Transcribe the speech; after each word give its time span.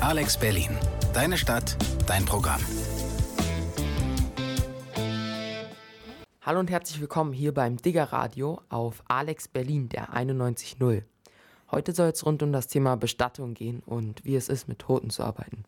Alex 0.00 0.38
Berlin. 0.38 0.70
Deine 1.12 1.36
Stadt, 1.36 1.76
dein 2.06 2.24
Programm. 2.24 2.62
Hallo 6.40 6.58
und 6.58 6.70
herzlich 6.70 7.02
willkommen 7.02 7.34
hier 7.34 7.52
beim 7.52 7.76
Digger 7.76 8.04
Radio 8.04 8.62
auf 8.70 9.02
Alex 9.08 9.46
Berlin, 9.46 9.90
der 9.90 10.14
91.0. 10.14 11.02
Heute 11.70 11.92
soll 11.92 12.08
es 12.08 12.24
rund 12.24 12.42
um 12.42 12.50
das 12.50 12.66
Thema 12.66 12.96
Bestattung 12.96 13.52
gehen 13.52 13.82
und 13.84 14.24
wie 14.24 14.36
es 14.36 14.48
ist, 14.48 14.68
mit 14.68 14.78
Toten 14.78 15.10
zu 15.10 15.22
arbeiten. 15.22 15.64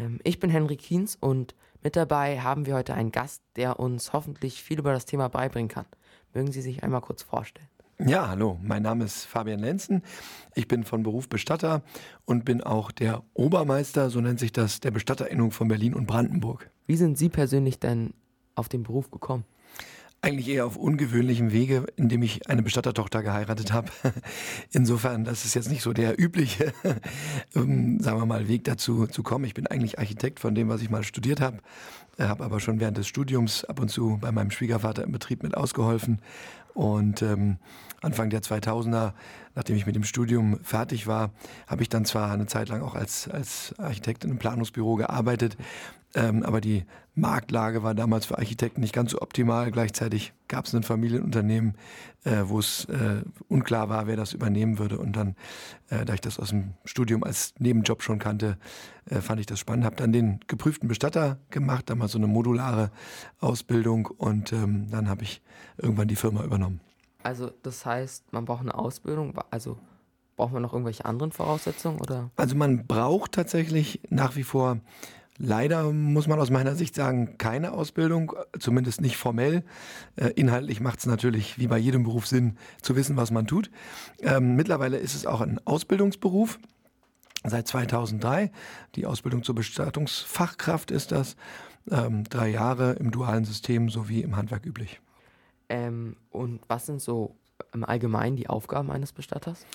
Ähm, 0.00 0.18
ich 0.24 0.40
bin 0.40 0.50
Henry 0.50 0.76
Kiens 0.76 1.16
und 1.20 1.54
mit 1.80 1.94
dabei 1.94 2.40
haben 2.40 2.66
wir 2.66 2.74
heute 2.74 2.94
einen 2.94 3.12
Gast, 3.12 3.40
der 3.54 3.78
uns 3.78 4.12
hoffentlich 4.12 4.64
viel 4.64 4.80
über 4.80 4.92
das 4.92 5.04
Thema 5.04 5.28
beibringen 5.28 5.68
kann. 5.68 5.86
Mögen 6.34 6.50
Sie 6.50 6.60
sich 6.60 6.82
einmal 6.82 7.02
kurz 7.02 7.22
vorstellen? 7.22 7.68
Ja, 8.00 8.28
hallo, 8.28 8.58
mein 8.60 8.82
Name 8.82 9.04
ist 9.04 9.24
Fabian 9.24 9.60
Lenzen. 9.60 10.02
Ich 10.56 10.66
bin 10.66 10.82
von 10.82 11.04
Beruf 11.04 11.28
Bestatter 11.28 11.82
und 12.24 12.44
bin 12.44 12.60
auch 12.60 12.90
der 12.90 13.22
Obermeister, 13.34 14.10
so 14.10 14.20
nennt 14.20 14.40
sich 14.40 14.50
das, 14.50 14.80
der 14.80 14.90
Bestatterinnung 14.90 15.52
von 15.52 15.68
Berlin 15.68 15.94
und 15.94 16.06
Brandenburg. 16.06 16.70
Wie 16.86 16.96
sind 16.96 17.16
Sie 17.16 17.28
persönlich 17.28 17.78
denn 17.78 18.12
auf 18.56 18.68
den 18.68 18.82
Beruf 18.82 19.12
gekommen? 19.12 19.44
Eigentlich 20.24 20.48
eher 20.48 20.64
auf 20.64 20.76
ungewöhnlichem 20.76 21.52
Wege, 21.52 21.84
indem 21.96 22.22
ich 22.22 22.48
eine 22.48 22.62
Bestattertochter 22.62 23.22
geheiratet 23.22 23.74
habe. 23.74 23.90
Insofern, 24.72 25.24
das 25.24 25.44
ist 25.44 25.52
jetzt 25.52 25.68
nicht 25.68 25.82
so 25.82 25.92
der 25.92 26.18
übliche, 26.18 26.72
ähm, 27.54 28.00
sagen 28.00 28.18
wir 28.18 28.24
mal, 28.24 28.48
Weg 28.48 28.64
dazu 28.64 29.06
zu 29.06 29.22
kommen. 29.22 29.44
Ich 29.44 29.52
bin 29.52 29.66
eigentlich 29.66 29.98
Architekt 29.98 30.40
von 30.40 30.54
dem, 30.54 30.70
was 30.70 30.80
ich 30.80 30.88
mal 30.88 31.04
studiert 31.04 31.42
habe, 31.42 31.58
habe 32.18 32.42
aber 32.42 32.58
schon 32.58 32.80
während 32.80 32.96
des 32.96 33.06
Studiums 33.06 33.66
ab 33.66 33.80
und 33.80 33.90
zu 33.90 34.16
bei 34.18 34.32
meinem 34.32 34.50
Schwiegervater 34.50 35.04
im 35.04 35.12
Betrieb 35.12 35.42
mit 35.42 35.58
ausgeholfen 35.58 36.22
und 36.72 37.20
ähm, 37.20 37.58
Anfang 38.00 38.30
der 38.30 38.40
2000er, 38.40 39.12
nachdem 39.54 39.76
ich 39.76 39.84
mit 39.84 39.94
dem 39.94 40.04
Studium 40.04 40.58
fertig 40.62 41.06
war, 41.06 41.32
habe 41.66 41.82
ich 41.82 41.90
dann 41.90 42.06
zwar 42.06 42.32
eine 42.32 42.46
Zeit 42.46 42.70
lang 42.70 42.80
auch 42.80 42.94
als, 42.94 43.28
als 43.28 43.74
Architekt 43.78 44.24
in 44.24 44.30
einem 44.30 44.38
Planungsbüro 44.38 44.96
gearbeitet, 44.96 45.58
aber 46.16 46.60
die 46.60 46.84
Marktlage 47.14 47.82
war 47.82 47.94
damals 47.94 48.26
für 48.26 48.38
Architekten 48.38 48.80
nicht 48.80 48.94
ganz 48.94 49.12
so 49.12 49.20
optimal. 49.20 49.70
Gleichzeitig 49.70 50.32
gab 50.48 50.66
es 50.66 50.74
ein 50.74 50.82
Familienunternehmen, 50.82 51.76
äh, 52.24 52.42
wo 52.46 52.58
es 52.58 52.86
äh, 52.86 53.22
unklar 53.48 53.88
war, 53.88 54.06
wer 54.06 54.16
das 54.16 54.32
übernehmen 54.32 54.78
würde. 54.78 54.98
Und 54.98 55.14
dann, 55.16 55.36
äh, 55.90 56.04
da 56.04 56.14
ich 56.14 56.20
das 56.20 56.38
aus 56.38 56.50
dem 56.50 56.74
Studium 56.84 57.22
als 57.22 57.54
Nebenjob 57.58 58.02
schon 58.02 58.18
kannte, 58.18 58.58
fand 59.20 59.38
ich 59.38 59.46
das 59.46 59.58
spannend. 59.58 59.84
Habe 59.84 59.96
dann 59.96 60.12
den 60.12 60.40
geprüften 60.46 60.88
Bestatter 60.88 61.38
gemacht, 61.50 61.90
damals 61.90 62.12
so 62.12 62.18
eine 62.18 62.26
modulare 62.26 62.90
Ausbildung. 63.38 64.06
Und 64.06 64.52
ähm, 64.52 64.88
dann 64.90 65.08
habe 65.08 65.24
ich 65.24 65.42
irgendwann 65.76 66.08
die 66.08 66.16
Firma 66.16 66.42
übernommen. 66.42 66.80
Also 67.22 67.50
das 67.62 67.84
heißt, 67.86 68.32
man 68.32 68.44
braucht 68.44 68.62
eine 68.62 68.74
Ausbildung, 68.74 69.34
also 69.50 69.78
braucht 70.36 70.52
man 70.52 70.62
noch 70.62 70.72
irgendwelche 70.72 71.04
anderen 71.04 71.32
Voraussetzungen 71.32 72.00
oder? 72.00 72.30
Also 72.36 72.56
man 72.56 72.86
braucht 72.86 73.32
tatsächlich 73.32 74.00
nach 74.10 74.36
wie 74.36 74.42
vor 74.42 74.78
Leider 75.36 75.92
muss 75.92 76.28
man 76.28 76.38
aus 76.38 76.50
meiner 76.50 76.76
Sicht 76.76 76.94
sagen, 76.94 77.38
keine 77.38 77.72
Ausbildung, 77.72 78.34
zumindest 78.58 79.00
nicht 79.00 79.16
formell. 79.16 79.64
Äh, 80.14 80.28
inhaltlich 80.36 80.80
macht 80.80 81.00
es 81.00 81.06
natürlich 81.06 81.58
wie 81.58 81.66
bei 81.66 81.78
jedem 81.78 82.04
Beruf 82.04 82.26
Sinn, 82.26 82.56
zu 82.82 82.94
wissen, 82.94 83.16
was 83.16 83.32
man 83.32 83.46
tut. 83.46 83.70
Ähm, 84.20 84.54
mittlerweile 84.54 84.96
ist 84.98 85.14
es 85.14 85.26
auch 85.26 85.40
ein 85.40 85.60
Ausbildungsberuf. 85.64 86.60
Seit 87.42 87.66
2003. 87.68 88.52
Die 88.94 89.06
Ausbildung 89.06 89.42
zur 89.42 89.54
Bestattungsfachkraft 89.54 90.90
ist 90.90 91.12
das. 91.12 91.36
Ähm, 91.90 92.24
drei 92.24 92.48
Jahre 92.48 92.92
im 92.92 93.10
dualen 93.10 93.44
System 93.44 93.90
sowie 93.90 94.22
im 94.22 94.36
Handwerk 94.36 94.64
üblich. 94.64 95.00
Ähm, 95.68 96.16
und 96.30 96.60
was 96.68 96.86
sind 96.86 97.02
so 97.02 97.36
im 97.72 97.84
Allgemeinen 97.84 98.36
die 98.36 98.48
Aufgaben 98.48 98.90
eines 98.90 99.12
Bestatters? 99.12 99.66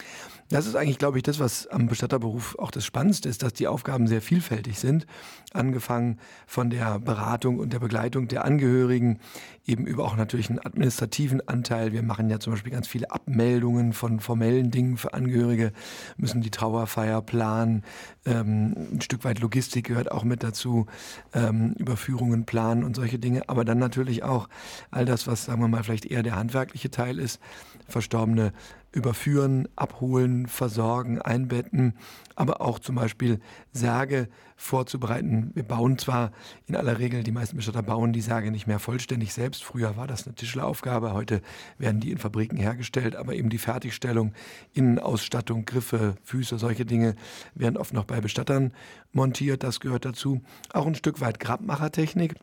Das 0.50 0.66
ist 0.66 0.76
eigentlich, 0.76 0.98
glaube 0.98 1.18
ich, 1.18 1.24
das, 1.24 1.40
was 1.40 1.68
am 1.68 1.88
Bestatterberuf 1.88 2.58
auch 2.58 2.72
das 2.72 2.86
Spannendste 2.86 3.30
ist, 3.30 3.44
dass 3.44 3.54
die 3.54 3.68
Aufgaben 3.68 4.08
sehr 4.08 4.22
vielfältig 4.22 4.80
sind. 4.80 5.06
Angefangen 5.54 6.20
von 6.48 6.70
der 6.70 7.00
Beratung 7.00 7.60
und 7.60 7.72
der 7.72 7.80
Begleitung 7.80 8.28
der 8.28 8.46
Angehörigen, 8.46 9.20
eben 9.66 9.86
über 9.86 10.06
auch 10.06 10.16
natürlich 10.16 10.50
einen 10.50 10.60
administrativen 10.60 11.48
Anteil. 11.48 11.92
Wir 11.92 12.02
machen 12.02 12.30
ja 12.30 12.40
zum 12.40 12.54
Beispiel 12.54 12.72
ganz 12.72 12.88
viele 12.88 13.12
Abmeldungen 13.12 13.94
von 13.94 14.20
formellen 14.20 14.72
Dingen 14.72 14.98
für 14.98 15.14
Angehörige, 15.14 15.72
müssen 16.18 16.42
die 16.42 16.50
Trauerfeier 16.50 17.22
planen, 17.22 17.84
ähm, 18.26 18.76
ein 18.94 19.02
Stück 19.02 19.24
weit 19.24 19.40
Logistik 19.40 19.88
gehört 19.88 20.12
auch 20.12 20.24
mit 20.24 20.44
dazu, 20.44 20.88
ähm, 21.34 21.74
Überführungen 21.78 22.46
planen 22.46 22.84
und 22.84 22.96
solche 22.96 23.20
Dinge. 23.20 23.48
Aber 23.48 23.66
dann 23.66 23.78
natürlich 23.78 24.24
auch 24.24 24.50
all 24.90 25.06
das, 25.06 25.28
was, 25.28 25.46
sagen 25.46 25.62
wir 25.62 25.68
mal, 25.68 25.84
vielleicht 25.84 26.06
eher 26.06 26.24
der 26.24 26.36
handwerkliche 26.36 26.90
Teil 26.90 27.20
ist, 27.20 27.40
Verstorbene 27.88 28.54
überführen, 28.92 29.68
abholen, 29.76 30.48
versorgen, 30.48 31.22
einbetten, 31.22 31.94
aber 32.36 32.62
auch 32.62 32.80
zum 32.80 32.96
Beispiel 32.96 33.40
Särge 33.72 34.30
vorzubereiten. 34.56 35.52
Wir 35.54 35.64
bauen 35.64 35.98
zwar 36.00 36.32
in 36.66 36.76
aller 36.76 36.98
Regel, 36.98 37.24
die 37.24 37.32
meisten 37.32 37.56
Bestatter 37.56 37.84
bauen 37.84 38.14
die 38.14 38.22
Särge 38.22 38.50
nicht 38.50 38.66
mehr 38.66 38.80
vollständig 38.80 39.34
selbst. 39.34 39.64
Früher 39.64 39.96
war 39.96 40.08
das 40.08 40.26
eine 40.26 40.36
Tischleraufgabe, 40.36 41.14
heute 41.14 41.42
werden 41.78 42.02
die 42.02 42.12
in 42.12 42.18
Fabriken 42.18 42.58
hergestellt, 42.58 43.16
aber 43.16 43.36
eben 43.36 43.50
die 43.50 43.60
Fertigstellung, 43.60 44.34
Innenausstattung, 44.74 45.66
Griffe, 45.66 46.16
Füße, 46.24 46.58
solche 46.58 46.86
Dinge 46.86 47.16
werden 47.54 47.78
oft 47.78 47.94
noch 47.94 48.06
bei 48.06 48.22
Bestattern 48.22 48.74
montiert. 49.12 49.64
Das 49.64 49.80
gehört 49.80 50.06
dazu. 50.06 50.42
Auch 50.74 50.88
ein 50.88 50.96
Stück 50.96 51.22
weit 51.22 51.40
Grabmachertechnik. 51.40 52.36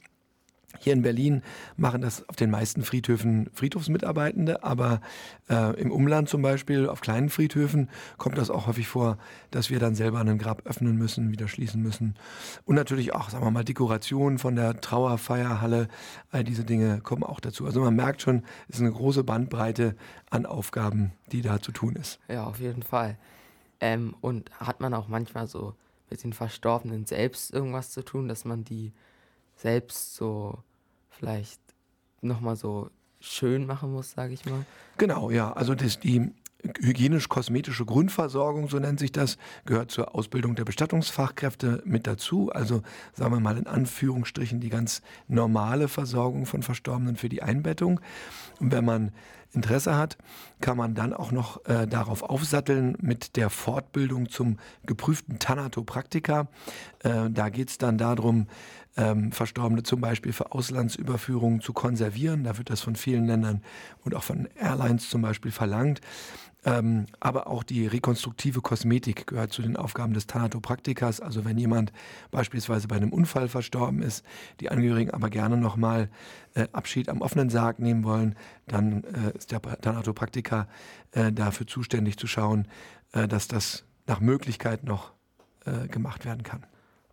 Hier 0.79 0.93
in 0.93 1.03
Berlin 1.03 1.43
machen 1.77 2.01
das 2.01 2.29
auf 2.29 2.37
den 2.37 2.51
meisten 2.51 2.83
Friedhöfen 2.83 3.51
Friedhofsmitarbeitende, 3.53 4.63
aber 4.63 5.01
äh, 5.49 5.79
im 5.81 5.91
Umland 5.91 6.29
zum 6.29 6.43
Beispiel, 6.43 6.89
auf 6.89 7.01
kleinen 7.01 7.29
Friedhöfen, 7.29 7.89
kommt 8.17 8.39
das 8.39 8.51
auch 8.51 8.67
häufig 8.67 8.89
vor, 8.89 9.19
dass 9.51 9.71
wir 9.71 9.79
dann 9.79 9.95
selber 9.95 10.21
ein 10.21 10.39
Grab 10.39 10.67
öffnen 10.67 10.97
müssen, 10.97 11.31
wieder 11.33 11.49
schließen 11.49 11.83
müssen. 11.83 12.15
Und 12.65 12.75
natürlich 12.77 13.15
auch, 13.15 13.31
sagen 13.31 13.45
wir 13.45 13.51
mal, 13.51 13.65
Dekorationen 13.65 14.39
von 14.39 14.57
der 14.57 14.81
Trauerfeierhalle, 14.81 15.89
all 16.31 16.45
diese 16.45 16.65
Dinge 16.65 17.01
kommen 17.01 17.23
auch 17.23 17.41
dazu. 17.41 17.67
Also 17.67 17.81
man 17.81 17.95
merkt 17.95 18.23
schon, 18.23 18.43
es 18.69 18.77
ist 18.77 18.83
eine 18.83 18.93
große 18.93 19.25
Bandbreite 19.25 19.97
an 20.31 20.47
Aufgaben, 20.47 21.13
die 21.33 21.43
da 21.43 21.61
zu 21.61 21.73
tun 21.73 21.97
ist. 21.97 22.19
Ja, 22.29 22.45
auf 22.45 22.59
jeden 22.59 22.83
Fall. 22.83 23.17
Ähm, 23.81 24.15
und 24.21 24.51
hat 24.59 24.81
man 24.81 24.95
auch 24.95 25.09
manchmal 25.09 25.47
so 25.47 25.75
mit 26.11 26.23
den 26.23 26.33
Verstorbenen 26.33 27.07
selbst 27.07 27.53
irgendwas 27.53 27.91
zu 27.91 28.03
tun, 28.05 28.29
dass 28.29 28.45
man 28.45 28.65
die 28.65 28.93
selbst 29.57 30.15
so 30.15 30.63
vielleicht 31.09 31.61
nochmal 32.21 32.57
so 32.57 32.91
schön 33.21 33.67
machen 33.67 33.93
muss, 33.93 34.13
sage 34.13 34.35
ich 34.35 34.45
mal. 34.47 34.65
Genau, 34.99 35.31
ja. 35.31 35.53
Also 35.53 35.75
das, 35.75 35.99
die 35.99 36.31
hygienisch-kosmetische 36.81 37.85
Grundversorgung, 37.85 38.69
so 38.69 38.79
nennt 38.79 38.99
sich 38.99 39.13
das, 39.13 39.37
gehört 39.65 39.91
zur 39.91 40.15
Ausbildung 40.15 40.55
der 40.57 40.65
Bestattungsfachkräfte 40.65 41.83
mit 41.85 42.07
dazu. 42.07 42.51
Also 42.51 42.83
sagen 43.13 43.33
wir 43.33 43.41
mal 43.41 43.59
in 43.59 43.67
Anführungsstrichen 43.67 44.61
die 44.61 44.71
ganz 44.71 45.03
normale 45.29 45.89
Versorgung 45.89 46.47
von 46.47 46.63
Verstorbenen 46.63 47.17
für 47.17 47.29
die 47.29 47.43
Einbettung. 47.43 48.01
Und 48.59 48.73
wenn 48.73 48.85
man 48.85 49.13
Interesse 49.57 49.97
hat, 49.97 50.17
kann 50.61 50.77
man 50.77 50.95
dann 50.95 51.13
auch 51.13 51.33
noch 51.33 51.65
äh, 51.67 51.87
darauf 51.87 52.23
aufsatteln 52.23 52.97
mit 53.01 53.37
der 53.37 53.51
Fortbildung 53.51 54.29
zum 54.29 54.59
geprüften 54.85 55.39
Thanatopraktiker. 55.39 56.49
Äh, 57.01 57.31
da 57.31 57.49
geht 57.49 57.71
es 57.71 57.79
dann 57.79 57.99
darum, 57.99 58.47
ähm, 58.97 59.33
Verstorbene 59.33 59.83
zum 59.83 60.01
Beispiel 60.01 60.33
für 60.33 60.53
Auslandsüberführungen 60.53 61.61
zu 61.61 61.73
konservieren. 61.73 62.45
Da 62.45 62.57
wird 62.59 62.71
das 62.71 62.81
von 62.81 62.97
vielen 62.97 63.27
Ländern 63.27 63.63
und 64.05 64.15
auch 64.15 64.23
von 64.23 64.49
Airlines 64.59 65.11
zum 65.11 65.23
Beispiel 65.23 65.51
verlangt. 65.51 66.01
Ähm, 66.67 67.07
aber 67.21 67.47
auch 67.47 67.63
die 67.63 67.87
rekonstruktive 67.87 68.61
Kosmetik 68.61 69.29
gehört 69.29 69.53
zu 69.53 69.63
den 69.63 69.77
Aufgaben 69.77 70.15
des 70.15 70.27
Thanatopraktikers. 70.27 71.21
Also 71.21 71.45
wenn 71.45 71.57
jemand 71.57 71.93
beispielsweise 72.33 72.89
bei 72.89 72.97
einem 72.97 73.13
Unfall 73.13 73.47
verstorben 73.47 74.03
ist, 74.03 74.27
die 74.59 74.69
Angehörigen 74.69 75.13
aber 75.13 75.31
gerne 75.31 75.57
nochmal 75.57 76.11
äh, 76.55 76.67
Abschied 76.73 77.09
am 77.09 77.21
offenen 77.21 77.51
Sarg 77.51 77.79
nehmen 77.79 78.03
wollen, 78.03 78.35
dann 78.67 79.05
äh, 79.05 79.37
ist 79.37 79.53
der 79.53 79.63
Thanatopraktiker 79.63 80.67
äh, 81.13 81.31
dafür 81.33 81.69
zuständig 81.69 82.19
zu 82.19 82.27
schauen, 82.27 82.67
äh, 83.13 83.29
dass 83.29 83.47
das 83.47 83.85
nach 84.09 84.19
Möglichkeit 84.19 84.83
noch 84.83 85.13
äh, 85.67 85.87
gemacht 85.87 86.25
werden 86.25 86.43
kann. 86.43 86.67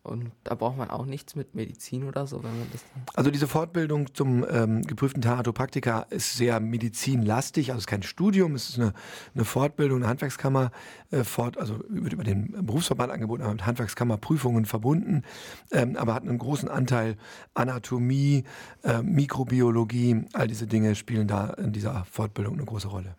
Und 0.04 0.32
da 0.44 0.54
braucht 0.54 0.78
man 0.78 0.90
auch 0.90 1.06
nichts 1.06 1.34
mit 1.34 1.56
Medizin 1.56 2.04
oder 2.04 2.28
so, 2.28 2.44
wenn 2.44 2.60
man 2.60 2.68
das 2.74 2.84
Also 3.14 3.32
diese 3.32 3.48
Fortbildung 3.48 4.14
zum 4.14 4.46
ähm, 4.50 4.82
geprüften 4.82 5.22
Thanatopraktiker 5.22 6.08
ist 6.10 6.36
sehr 6.36 6.60
medizinlastig, 6.60 7.70
also 7.70 7.78
es 7.78 7.84
ist 7.84 7.88
kein 7.88 8.04
Studium, 8.04 8.54
es 8.54 8.68
ist 8.68 8.80
eine, 8.80 8.94
eine 9.34 9.46
Fortbildung, 9.46 10.00
eine 10.00 10.10
Handwerkskammer, 10.10 10.72
äh, 11.12 11.24
fort, 11.24 11.58
also 11.58 11.80
wird 11.88 12.12
über 12.12 12.26
den 12.26 12.66
Berufsverband 12.66 13.14
angeboten, 13.14 13.44
aber 13.44 13.54
mit 13.54 13.66
Handwerkskammerprüfungen 13.66 14.66
verbunden, 14.66 15.24
ähm, 15.72 15.96
aber 15.96 16.16
hat 16.16 16.24
einen 16.24 16.38
großen 16.38 16.68
Anteil 16.68 17.16
Anatomie, 17.54 18.44
äh, 18.84 19.02
Mikrobiologie, 19.02 20.26
all 20.34 20.48
diese 20.48 20.68
Dinge 20.68 20.96
spielen 20.96 21.30
da 21.30 21.52
in 21.52 21.72
dieser 21.72 22.04
Fortbildung 22.04 22.56
eine 22.56 22.66
große 22.66 22.90
Rolle. 22.90 23.16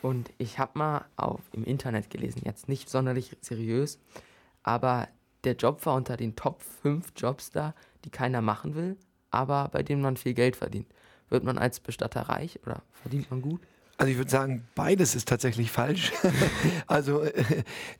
Und 0.00 0.30
ich 0.38 0.60
habe 0.60 0.78
mal 0.78 1.04
auf, 1.16 1.40
im 1.52 1.64
Internet 1.64 2.08
gelesen, 2.08 2.42
jetzt 2.44 2.68
nicht 2.68 2.88
sonderlich 2.88 3.36
seriös, 3.40 3.98
aber 4.62 5.08
der 5.44 5.54
Job 5.54 5.84
war 5.86 5.94
unter 5.94 6.16
den 6.16 6.36
Top 6.36 6.62
5 6.62 7.12
Jobs 7.16 7.50
da, 7.50 7.74
die 8.04 8.10
keiner 8.10 8.40
machen 8.42 8.74
will, 8.74 8.96
aber 9.30 9.68
bei 9.68 9.82
denen 9.82 10.02
man 10.02 10.16
viel 10.16 10.34
Geld 10.34 10.56
verdient. 10.56 10.86
Wird 11.28 11.44
man 11.44 11.58
als 11.58 11.80
Bestatter 11.80 12.22
reich 12.22 12.58
oder 12.66 12.82
verdient 12.92 13.30
man 13.30 13.42
gut? 13.42 13.60
Also 14.00 14.12
ich 14.12 14.16
würde 14.16 14.30
sagen, 14.30 14.62
beides 14.74 15.14
ist 15.14 15.28
tatsächlich 15.28 15.70
falsch. 15.70 16.12
also 16.86 17.20
äh, 17.20 17.32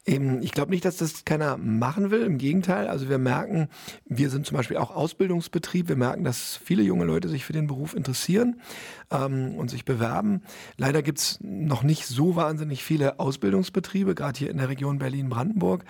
eben, 0.07 0.43
ich 0.43 0.53
glaube 0.53 0.71
nicht, 0.71 0.87
dass 0.87 0.97
das 0.97 1.27
keiner 1.27 1.59
machen 1.59 2.11
will. 2.11 2.23
Im 2.23 2.39
Gegenteil, 2.39 2.89
also 2.89 3.11
wir 3.11 3.19
merken, 3.19 3.69
wir 4.07 4.31
sind 4.31 4.47
zum 4.47 4.57
Beispiel 4.57 4.79
auch 4.79 4.97
Ausbildungsbetrieb. 4.97 5.91
Wir 5.91 5.97
merken, 5.97 6.25
dass 6.25 6.57
viele 6.57 6.83
junge 6.83 7.05
Leute 7.05 7.29
sich 7.29 7.45
für 7.45 7.53
den 7.53 7.67
Beruf 7.67 7.95
interessieren 7.95 8.63
ähm, 9.11 9.55
und 9.57 9.69
sich 9.69 9.85
bewerben. 9.85 10.41
Leider 10.79 11.03
gibt 11.03 11.19
es 11.19 11.39
noch 11.43 11.83
nicht 11.83 12.07
so 12.07 12.35
wahnsinnig 12.35 12.83
viele 12.83 13.21
Ausbildungsbetriebe. 13.21 14.15
Gerade 14.15 14.39
hier 14.39 14.51
in 14.51 14.57
der 14.57 14.71
Region 14.71 14.99
Berlin-Brandenburg 14.99 15.85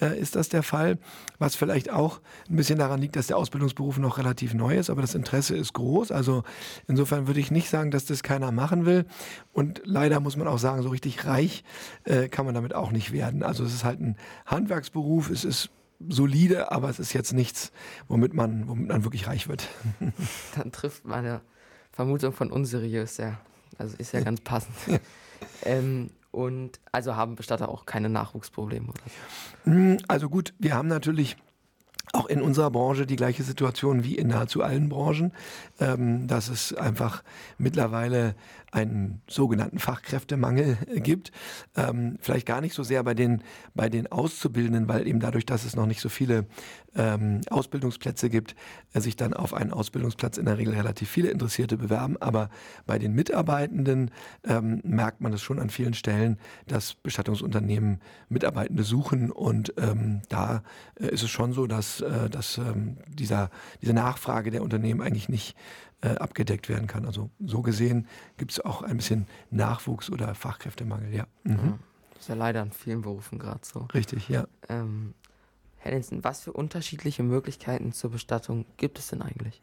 äh, 0.00 0.16
ist 0.16 0.36
das 0.36 0.48
der 0.48 0.62
Fall. 0.62 0.98
Was 1.38 1.56
vielleicht 1.56 1.90
auch 1.90 2.20
ein 2.48 2.56
bisschen 2.56 2.78
daran 2.78 3.00
liegt, 3.00 3.16
dass 3.16 3.26
der 3.26 3.36
Ausbildungsberuf 3.36 3.98
noch 3.98 4.18
relativ 4.18 4.54
neu 4.54 4.76
ist, 4.76 4.90
aber 4.90 5.00
das 5.00 5.16
Interesse 5.16 5.56
ist 5.56 5.72
groß. 5.72 6.12
Also 6.12 6.44
insofern 6.86 7.26
würde 7.26 7.40
ich 7.40 7.50
nicht 7.50 7.68
sagen, 7.68 7.90
dass 7.90 8.04
das 8.04 8.22
keiner 8.22 8.52
machen 8.52 8.86
will. 8.86 9.06
Und 9.56 9.80
leider 9.84 10.20
muss 10.20 10.36
man 10.36 10.48
auch 10.48 10.58
sagen, 10.58 10.82
so 10.82 10.90
richtig 10.90 11.24
reich 11.24 11.64
äh, 12.04 12.28
kann 12.28 12.44
man 12.44 12.54
damit 12.54 12.74
auch 12.74 12.90
nicht 12.90 13.10
werden. 13.10 13.42
Also 13.42 13.64
es 13.64 13.72
ist 13.72 13.84
halt 13.84 14.02
ein 14.02 14.18
Handwerksberuf, 14.44 15.30
es 15.30 15.46
ist 15.46 15.70
solide, 16.10 16.70
aber 16.72 16.90
es 16.90 16.98
ist 16.98 17.14
jetzt 17.14 17.32
nichts, 17.32 17.72
womit 18.06 18.34
man, 18.34 18.68
womit 18.68 18.88
man 18.88 19.04
wirklich 19.04 19.26
reich 19.28 19.48
wird. 19.48 19.66
Dann 20.56 20.72
trifft 20.72 21.06
meine 21.06 21.40
Vermutung 21.90 22.34
von 22.34 22.52
unseriös, 22.52 23.16
ja. 23.16 23.38
Also 23.78 23.96
ist 23.96 24.12
ja 24.12 24.20
ganz 24.20 24.42
passend. 24.42 24.74
ähm, 25.62 26.10
und 26.32 26.78
also 26.92 27.16
haben 27.16 27.34
Bestatter 27.34 27.70
auch 27.70 27.86
keine 27.86 28.10
Nachwuchsprobleme 28.10 28.88
oder? 28.88 29.00
Hm, 29.64 29.96
also 30.06 30.28
gut, 30.28 30.52
wir 30.58 30.74
haben 30.74 30.88
natürlich 30.88 31.38
auch 32.12 32.26
in 32.26 32.40
unserer 32.40 32.70
Branche 32.70 33.06
die 33.06 33.16
gleiche 33.16 33.42
Situation 33.42 34.04
wie 34.04 34.16
in 34.16 34.28
nahezu 34.28 34.62
allen 34.62 34.88
Branchen, 34.88 35.32
ähm, 35.80 36.26
dass 36.26 36.48
es 36.48 36.74
einfach 36.74 37.22
mittlerweile 37.58 38.34
einen 38.72 39.22
sogenannten 39.28 39.78
Fachkräftemangel 39.78 40.76
gibt. 40.96 41.32
Ähm, 41.76 42.18
vielleicht 42.20 42.46
gar 42.46 42.60
nicht 42.60 42.74
so 42.74 42.82
sehr 42.82 43.02
bei 43.04 43.14
den, 43.14 43.42
bei 43.74 43.88
den 43.88 44.10
Auszubildenden, 44.10 44.88
weil 44.88 45.06
eben 45.06 45.20
dadurch, 45.20 45.46
dass 45.46 45.64
es 45.64 45.76
noch 45.76 45.86
nicht 45.86 46.00
so 46.00 46.08
viele 46.08 46.46
ähm, 46.94 47.40
Ausbildungsplätze 47.48 48.28
gibt, 48.28 48.56
äh, 48.92 49.00
sich 49.00 49.16
dann 49.16 49.34
auf 49.34 49.54
einen 49.54 49.72
Ausbildungsplatz 49.72 50.36
in 50.38 50.46
der 50.46 50.58
Regel 50.58 50.74
relativ 50.74 51.08
viele 51.08 51.30
Interessierte 51.30 51.76
bewerben. 51.76 52.16
Aber 52.20 52.50
bei 52.86 52.98
den 52.98 53.12
Mitarbeitenden 53.12 54.10
ähm, 54.44 54.80
merkt 54.84 55.20
man 55.20 55.32
es 55.32 55.42
schon 55.42 55.58
an 55.58 55.70
vielen 55.70 55.94
Stellen, 55.94 56.38
dass 56.66 56.94
Bestattungsunternehmen 56.94 58.00
Mitarbeitende 58.28 58.82
suchen. 58.82 59.30
Und 59.30 59.74
ähm, 59.78 60.22
da 60.28 60.62
äh, 60.98 61.06
ist 61.08 61.22
es 61.22 61.30
schon 61.30 61.52
so, 61.52 61.66
dass, 61.66 62.00
äh, 62.00 62.28
dass 62.30 62.58
ähm, 62.58 62.98
dieser, 63.08 63.50
diese 63.80 63.92
Nachfrage 63.92 64.50
der 64.50 64.62
Unternehmen 64.62 65.02
eigentlich 65.02 65.28
nicht 65.28 65.56
äh, 66.02 66.08
abgedeckt 66.08 66.68
werden 66.68 66.86
kann. 66.86 67.06
Also 67.06 67.30
so 67.44 67.62
gesehen 67.62 68.06
gibt 68.36 68.52
es 68.52 68.64
auch 68.64 68.82
ein 68.82 68.96
bisschen 68.96 69.26
Nachwuchs 69.50 70.10
oder 70.10 70.34
Fachkräftemangel, 70.34 71.14
ja. 71.14 71.26
Mhm. 71.44 71.78
Das 72.10 72.22
ist 72.22 72.28
ja 72.28 72.34
leider 72.34 72.62
in 72.62 72.72
vielen 72.72 73.02
Berufen 73.02 73.38
gerade 73.38 73.60
so. 73.62 73.86
Richtig, 73.92 74.28
ja. 74.28 74.46
Ähm, 74.68 75.14
Herr 75.86 75.92
Linsen, 75.92 76.24
was 76.24 76.40
für 76.40 76.52
unterschiedliche 76.52 77.22
Möglichkeiten 77.22 77.92
zur 77.92 78.10
Bestattung 78.10 78.64
gibt 78.76 78.98
es 78.98 79.08
denn 79.08 79.22
eigentlich? 79.22 79.62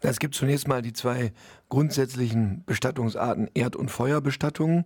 Es 0.00 0.18
gibt 0.18 0.34
zunächst 0.34 0.66
mal 0.66 0.82
die 0.82 0.92
zwei 0.92 1.32
grundsätzlichen 1.68 2.64
Bestattungsarten 2.66 3.48
Erd- 3.54 3.76
und 3.76 3.90
Feuerbestattung. 3.90 4.84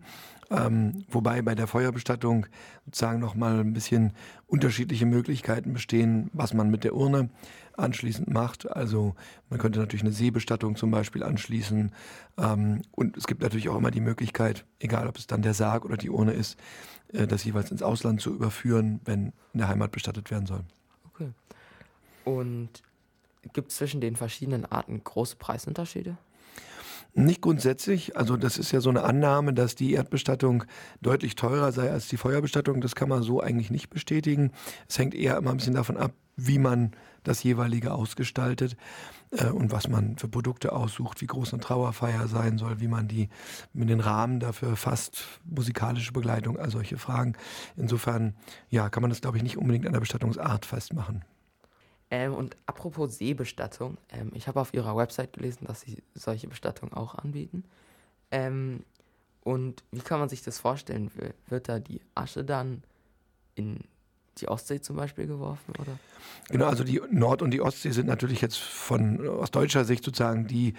Ähm, 0.51 1.05
wobei 1.09 1.41
bei 1.41 1.55
der 1.55 1.67
Feuerbestattung 1.67 2.47
sozusagen 2.85 3.19
nochmal 3.19 3.61
ein 3.61 3.73
bisschen 3.73 4.13
unterschiedliche 4.47 5.07
Möglichkeiten 5.07 5.73
bestehen, 5.73 6.31
was 6.35 6.53
man 6.53 6.71
mit 6.71 6.85
der 6.85 6.95
Urne 6.95 7.31
anschließend 7.79 8.29
macht. 8.31 8.71
Also 8.71 9.15
man 9.51 9.59
könnte 9.59 9.79
natürlich 9.79 10.03
eine 10.03 10.13
Seebestattung 10.13 10.77
zum 10.77 10.91
Beispiel 10.91 11.23
anschließen. 11.23 11.93
Ähm, 12.39 12.83
und 12.93 13.17
es 13.17 13.27
gibt 13.27 13.43
natürlich 13.43 13.69
auch 13.69 13.77
immer 13.77 13.91
die 13.91 14.01
Möglichkeit, 14.01 14.65
egal 14.79 15.09
ob 15.09 15.17
es 15.17 15.27
dann 15.27 15.43
der 15.43 15.55
Sarg 15.55 15.85
oder 15.85 15.97
die 15.97 16.11
Urne 16.11 16.33
ist, 16.33 16.59
äh, 17.13 17.27
das 17.27 17.45
jeweils 17.45 17.71
ins 17.71 17.83
Ausland 17.83 18.21
zu 18.21 18.35
überführen, 18.35 19.01
wenn 19.05 19.33
in 19.53 19.59
der 19.59 19.69
Heimat 19.69 19.93
bestattet 19.93 20.31
werden 20.31 20.47
soll. 20.47 20.65
Okay. 21.13 21.31
Und 22.25 22.71
gibt 23.53 23.71
es 23.71 23.77
zwischen 23.77 24.01
den 24.01 24.17
verschiedenen 24.17 24.65
Arten 24.65 25.03
große 25.03 25.37
Preisunterschiede? 25.37 26.17
Nicht 27.17 27.43
grundsätzlich. 27.43 28.17
Also 28.17 28.37
das 28.37 28.59
ist 28.59 28.73
ja 28.73 28.81
so 28.81 28.91
eine 28.91 29.05
Annahme, 29.05 29.55
dass 29.55 29.77
die 29.77 29.93
Erdbestattung 29.93 30.65
deutlich 31.01 31.37
teurer 31.37 31.71
sei 31.71 31.91
als 31.91 32.09
die 32.09 32.17
Feuerbestattung. 32.17 32.81
Das 32.81 32.97
kann 32.97 33.09
man 33.09 33.23
so 33.23 33.41
eigentlich 33.41 33.71
nicht 33.71 33.89
bestätigen. 33.89 34.51
Es 34.89 34.99
hängt 34.99 35.15
eher 35.15 35.37
immer 35.37 35.51
ein 35.51 35.59
bisschen 35.59 35.75
davon 35.75 35.97
ab, 35.97 36.13
wie 36.37 36.59
man 36.59 36.91
das 37.25 37.43
jeweilige 37.43 37.93
ausgestaltet 37.93 38.77
äh, 39.33 39.47
und 39.47 39.73
was 39.73 39.89
man 39.89 40.17
für 40.17 40.29
Produkte 40.29 40.73
aussucht, 40.73 41.21
wie 41.21 41.27
groß 41.27 41.53
eine 41.53 41.63
Trauerfeier 41.63 42.29
sein 42.29 42.59
soll, 42.59 42.81
wie 42.81 42.89
man 42.89 43.09
die 43.09 43.29
mit 43.73 43.89
den 43.89 44.01
Rahmen 44.01 44.41
dafür 44.41 44.77
fasst, 44.77 45.25
musikalische 45.45 46.13
Begleitung, 46.13 46.59
all 46.59 46.71
solche 46.71 46.99
Fragen. 46.99 47.35
Insofern, 47.77 48.35
ja, 48.71 48.89
kann 48.89 49.03
man 49.03 49.11
das, 49.11 49.21
glaube 49.21 49.39
ich, 49.39 49.43
nicht 49.43 49.59
unbedingt 49.59 49.87
an 49.87 49.93
der 49.93 50.01
Bestattungsart 50.01 50.67
festmachen. 50.67 51.25
Ähm, 52.11 52.35
und 52.35 52.57
apropos 52.67 53.19
Seebestattung, 53.19 53.97
ähm, 54.11 54.31
ich 54.35 54.47
habe 54.47 54.61
auf 54.61 54.73
ihrer 54.75 54.97
Website 54.97 55.33
gelesen, 55.33 55.67
dass 55.67 55.81
sie 55.81 56.03
solche 56.15 56.47
Bestattungen 56.47 56.93
auch 56.93 57.15
anbieten. 57.15 57.65
Ähm, 58.31 58.85
und 59.43 59.85
wie 59.91 60.01
kann 60.01 60.21
man 60.21 60.29
sich 60.29 60.43
das 60.43 60.59
vorstellen? 60.59 61.11
Wird 61.49 61.69
da 61.69 61.79
die 61.79 62.01
Asche 62.15 62.45
dann 62.45 62.83
in 63.55 63.81
die 64.41 64.49
Ostsee 64.49 64.81
zum 64.81 64.97
Beispiel 64.97 65.27
geworfen, 65.27 65.73
oder? 65.79 65.99
Genau, 66.51 66.67
also 66.67 66.85
die 66.85 67.01
Nord- 67.11 67.41
und 67.41 67.53
die 67.53 67.63
Ostsee 67.63 67.91
sind 67.91 68.07
natürlich 68.07 68.41
jetzt 68.43 68.59
von 68.59 69.27
aus 69.27 69.51
deutscher 69.51 69.85
Sicht 69.85 70.05
sozusagen 70.05 70.47
die 70.47 70.75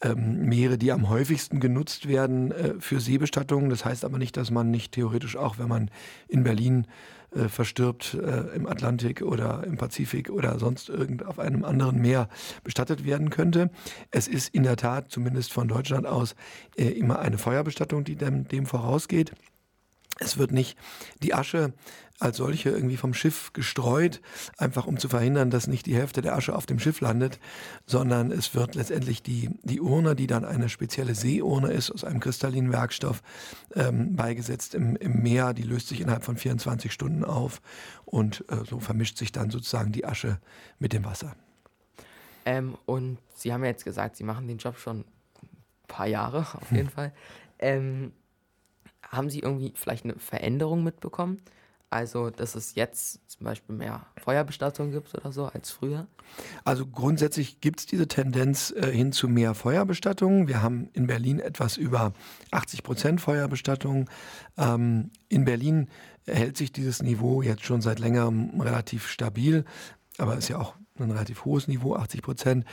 ähm, 0.00 0.46
Meere, 0.46 0.78
die 0.78 0.92
am 0.92 1.10
häufigsten 1.10 1.60
genutzt 1.60 2.08
werden 2.08 2.52
äh, 2.52 2.74
für 2.78 3.00
Seebestattungen. 3.00 3.68
Das 3.68 3.84
heißt 3.84 4.04
aber 4.04 4.18
nicht, 4.18 4.36
dass 4.36 4.50
man 4.50 4.70
nicht 4.70 4.92
theoretisch 4.92 5.36
auch, 5.36 5.58
wenn 5.58 5.68
man 5.68 5.90
in 6.28 6.42
Berlin 6.42 6.86
äh, 7.32 7.48
verstirbt, 7.48 8.14
äh, 8.14 8.56
im 8.56 8.66
Atlantik 8.66 9.22
oder 9.22 9.62
im 9.64 9.76
Pazifik 9.76 10.30
oder 10.30 10.58
sonst 10.58 10.88
irgend 10.88 11.24
auf 11.24 11.38
einem 11.38 11.64
anderen 11.64 12.00
Meer 12.00 12.28
bestattet 12.64 13.04
werden 13.04 13.30
könnte. 13.30 13.70
Es 14.10 14.26
ist 14.26 14.54
in 14.54 14.62
der 14.62 14.76
Tat, 14.76 15.12
zumindest 15.12 15.52
von 15.52 15.68
Deutschland 15.68 16.06
aus, 16.06 16.34
äh, 16.76 16.88
immer 16.88 17.18
eine 17.18 17.38
Feuerbestattung, 17.38 18.04
die 18.04 18.16
dem, 18.16 18.48
dem 18.48 18.66
vorausgeht. 18.66 19.32
Es 20.20 20.38
wird 20.38 20.52
nicht 20.52 20.78
die 21.22 21.34
Asche 21.34 21.72
als 22.20 22.36
solche 22.36 22.68
irgendwie 22.68 22.98
vom 22.98 23.14
Schiff 23.14 23.52
gestreut, 23.54 24.20
einfach 24.58 24.86
um 24.86 24.98
zu 24.98 25.08
verhindern, 25.08 25.50
dass 25.50 25.66
nicht 25.66 25.86
die 25.86 25.96
Hälfte 25.96 26.20
der 26.20 26.36
Asche 26.36 26.54
auf 26.54 26.66
dem 26.66 26.78
Schiff 26.78 27.00
landet, 27.00 27.40
sondern 27.86 28.30
es 28.30 28.54
wird 28.54 28.74
letztendlich 28.74 29.22
die, 29.22 29.48
die 29.62 29.80
Urne, 29.80 30.14
die 30.14 30.26
dann 30.26 30.44
eine 30.44 30.68
spezielle 30.68 31.14
Seeurne 31.14 31.72
ist, 31.72 31.90
aus 31.90 32.04
einem 32.04 32.20
kristallinen 32.20 32.72
Werkstoff, 32.72 33.22
ähm, 33.74 34.14
beigesetzt 34.14 34.74
im, 34.74 34.96
im 34.96 35.22
Meer. 35.22 35.54
Die 35.54 35.62
löst 35.62 35.88
sich 35.88 36.02
innerhalb 36.02 36.22
von 36.22 36.36
24 36.36 36.92
Stunden 36.92 37.24
auf 37.24 37.62
und 38.04 38.44
äh, 38.50 38.64
so 38.68 38.80
vermischt 38.80 39.16
sich 39.16 39.32
dann 39.32 39.50
sozusagen 39.50 39.90
die 39.90 40.04
Asche 40.04 40.38
mit 40.78 40.92
dem 40.92 41.06
Wasser. 41.06 41.34
Ähm, 42.44 42.76
und 42.84 43.18
Sie 43.34 43.52
haben 43.52 43.64
ja 43.64 43.70
jetzt 43.70 43.84
gesagt, 43.84 44.16
Sie 44.16 44.24
machen 44.24 44.46
den 44.46 44.58
Job 44.58 44.78
schon 44.78 45.00
ein 45.00 45.06
paar 45.88 46.06
Jahre, 46.06 46.40
auf 46.40 46.70
jeden 46.70 46.88
hm. 46.88 46.92
Fall. 46.92 47.12
Ähm, 47.58 48.12
haben 49.10 49.28
Sie 49.28 49.40
irgendwie 49.40 49.72
vielleicht 49.74 50.04
eine 50.04 50.14
Veränderung 50.18 50.82
mitbekommen? 50.82 51.42
Also, 51.92 52.30
dass 52.30 52.54
es 52.54 52.76
jetzt 52.76 53.18
zum 53.28 53.44
Beispiel 53.44 53.74
mehr 53.74 54.06
Feuerbestattung 54.22 54.92
gibt 54.92 55.12
oder 55.12 55.32
so 55.32 55.46
als 55.46 55.72
früher? 55.72 56.06
Also 56.62 56.86
grundsätzlich 56.86 57.60
gibt 57.60 57.80
es 57.80 57.86
diese 57.86 58.06
Tendenz 58.06 58.70
äh, 58.70 58.92
hin 58.92 59.10
zu 59.10 59.26
mehr 59.26 59.54
Feuerbestattung. 59.54 60.46
Wir 60.46 60.62
haben 60.62 60.88
in 60.92 61.08
Berlin 61.08 61.40
etwas 61.40 61.76
über 61.76 62.12
80 62.52 62.84
Prozent 62.84 63.20
Feuerbestattung. 63.20 64.08
Ähm, 64.56 65.10
in 65.28 65.44
Berlin 65.44 65.88
hält 66.26 66.56
sich 66.56 66.70
dieses 66.70 67.02
Niveau 67.02 67.42
jetzt 67.42 67.64
schon 67.64 67.80
seit 67.80 67.98
längerem 67.98 68.60
relativ 68.60 69.08
stabil, 69.08 69.64
aber 70.16 70.36
ist 70.36 70.48
ja 70.48 70.58
auch 70.58 70.76
ein 71.04 71.10
relativ 71.10 71.44
hohes 71.44 71.68
Niveau, 71.68 71.94
80 71.94 72.22
Prozent. 72.22 72.64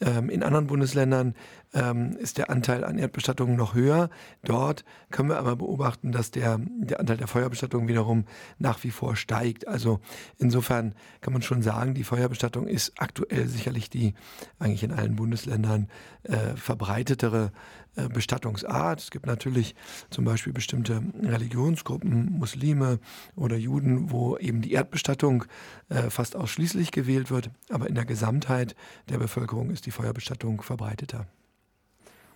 Ähm, 0.00 0.30
in 0.30 0.42
anderen 0.42 0.66
Bundesländern 0.66 1.34
ähm, 1.74 2.16
ist 2.18 2.38
der 2.38 2.50
Anteil 2.50 2.84
an 2.84 2.98
Erdbestattungen 2.98 3.56
noch 3.56 3.74
höher. 3.74 4.10
Dort 4.44 4.84
können 5.10 5.28
wir 5.28 5.38
aber 5.38 5.56
beobachten, 5.56 6.12
dass 6.12 6.30
der, 6.30 6.58
der 6.60 7.00
Anteil 7.00 7.16
der 7.16 7.26
Feuerbestattungen 7.26 7.88
wiederum 7.88 8.24
nach 8.58 8.82
wie 8.84 8.90
vor 8.90 9.16
steigt. 9.16 9.68
Also 9.68 10.00
insofern 10.38 10.94
kann 11.20 11.32
man 11.32 11.42
schon 11.42 11.62
sagen, 11.62 11.94
die 11.94 12.04
Feuerbestattung 12.04 12.66
ist 12.66 12.92
aktuell 12.96 13.48
sicherlich 13.48 13.90
die 13.90 14.14
eigentlich 14.58 14.84
in 14.84 14.92
allen 14.92 15.16
Bundesländern 15.16 15.88
äh, 16.22 16.56
verbreitetere 16.56 17.52
äh, 17.96 18.08
Bestattungsart. 18.08 19.00
Es 19.00 19.10
gibt 19.10 19.26
natürlich 19.26 19.76
zum 20.10 20.24
Beispiel 20.24 20.52
bestimmte 20.52 21.00
Religionsgruppen, 21.22 22.38
Muslime 22.38 22.98
oder 23.36 23.56
Juden, 23.56 24.10
wo 24.10 24.36
eben 24.36 24.62
die 24.62 24.72
Erdbestattung 24.72 25.44
äh, 25.90 26.10
fast 26.10 26.34
ausschließlich 26.34 26.90
gewählt 26.90 27.30
wird, 27.30 27.50
aber 27.74 27.88
in 27.88 27.94
der 27.94 28.04
Gesamtheit 28.04 28.74
der 29.08 29.18
Bevölkerung 29.18 29.70
ist 29.70 29.86
die 29.86 29.90
Feuerbestattung 29.90 30.62
verbreiteter. 30.62 31.26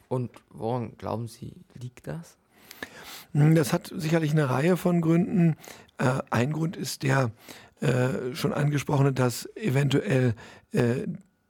Und 0.08 0.30
woran 0.50 0.96
glauben 0.96 1.28
Sie, 1.28 1.54
liegt 1.74 2.06
das? 2.06 2.36
Hm, 3.32 3.54
das 3.54 3.72
hat 3.72 3.92
sicherlich 3.94 4.32
eine 4.32 4.50
Reihe 4.50 4.76
von 4.76 5.00
Gründen. 5.00 5.56
Äh, 5.98 6.20
ein 6.30 6.52
Grund 6.52 6.76
ist 6.76 7.02
der 7.02 7.30
schon 8.34 8.52
angesprochene, 8.52 9.12
dass 9.12 9.48
eventuell 9.54 10.34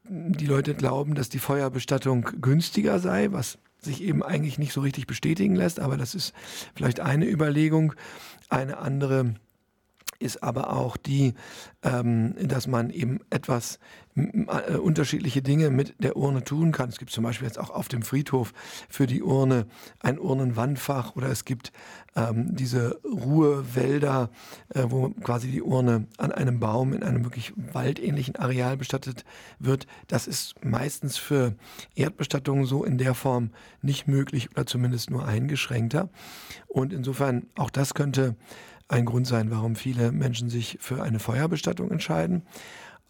die 0.09 0.47
Leute 0.47 0.75
glauben, 0.75 1.15
dass 1.15 1.29
die 1.29 1.39
Feuerbestattung 1.39 2.29
günstiger 2.41 2.99
sei, 2.99 3.33
was 3.33 3.59
sich 3.81 4.03
eben 4.03 4.23
eigentlich 4.23 4.59
nicht 4.59 4.73
so 4.73 4.81
richtig 4.81 5.07
bestätigen 5.07 5.55
lässt, 5.55 5.81
aber 5.81 5.97
das 5.97 6.15
ist 6.15 6.35
vielleicht 6.75 7.01
eine 7.01 7.27
Überlegung. 7.27 7.95
Eine 8.49 8.79
andere 8.79 9.35
ist 10.19 10.43
aber 10.43 10.73
auch 10.73 10.97
die, 10.97 11.35
ähm, 11.83 12.35
dass 12.41 12.67
man 12.67 12.91
eben 12.91 13.21
etwas 13.31 13.79
äh, 14.17 14.77
unterschiedliche 14.77 15.43
Dinge 15.43 15.71
mit 15.71 15.95
der 16.03 16.17
Urne 16.17 16.43
tun 16.43 16.73
kann. 16.73 16.89
Es 16.89 16.99
gibt 16.99 17.13
zum 17.13 17.25
Beispiel 17.25 17.47
jetzt 17.47 17.59
auch 17.59 17.71
auf 17.71 17.89
dem 17.89 18.03
Friedhof 18.03 18.53
für 18.89 19.07
die 19.07 19.23
Urne 19.23 19.67
ein 20.01 20.19
Urnenwandfach 20.19 21.15
oder 21.15 21.29
es 21.29 21.45
gibt 21.45 21.73
ähm, 22.17 22.57
diese 22.57 23.01
Ruhewälder, 23.05 24.31
äh, 24.75 24.85
wo 24.89 25.11
quasi 25.11 25.51
die 25.51 25.63
Urne 25.63 26.07
an 26.17 26.33
einem 26.33 26.59
Baum 26.59 26.93
in 26.93 27.03
einem 27.03 27.25
wirklich 27.25 27.53
waldähnlichen 27.57 28.37
Areal 28.37 28.77
bestattet 28.77 29.25
wird. 29.61 29.87
Das 30.09 30.27
ist 30.27 30.65
meistens 30.65 31.17
für 31.17 31.55
Erdbestattungen 31.95 32.65
so 32.65 32.85
in 32.85 32.99
der 32.99 33.15
Form 33.15 33.51
nicht 33.83 34.09
möglich 34.09 34.51
oder 34.51 34.67
zumindest 34.67 35.11
nur 35.11 35.27
eingeschränkter. 35.27 36.09
Und 36.67 36.93
insofern 36.93 37.47
auch 37.57 37.71
das 37.71 37.95
könnte 37.95 38.37
ein 38.89 39.05
Grund 39.05 39.27
sein, 39.27 39.51
warum 39.51 39.77
viele 39.77 40.13
Menschen 40.13 40.49
sich 40.51 40.79
für 40.81 41.03
eine 41.03 41.19
Feuerbestattung 41.19 41.91
entscheiden. 41.91 42.43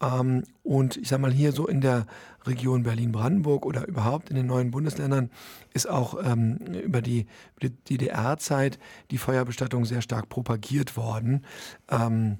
Ähm, 0.01 0.43
und 0.63 0.97
ich 0.97 1.09
sage 1.09 1.21
mal, 1.21 1.31
hier 1.31 1.51
so 1.51 1.67
in 1.67 1.81
der 1.81 2.05
Region 2.45 2.83
Berlin-Brandenburg 2.83 3.65
oder 3.65 3.87
überhaupt 3.87 4.29
in 4.29 4.35
den 4.35 4.45
neuen 4.45 4.71
Bundesländern 4.71 5.29
ist 5.73 5.89
auch 5.89 6.17
ähm, 6.23 6.57
über 6.57 7.01
die, 7.01 7.27
DDR-Zeit 7.61 8.79
die 9.11 9.17
Feuerbestattung 9.17 9.85
sehr 9.85 10.01
stark 10.01 10.29
propagiert 10.29 10.95
worden. 10.95 11.45
Ähm, 11.89 12.39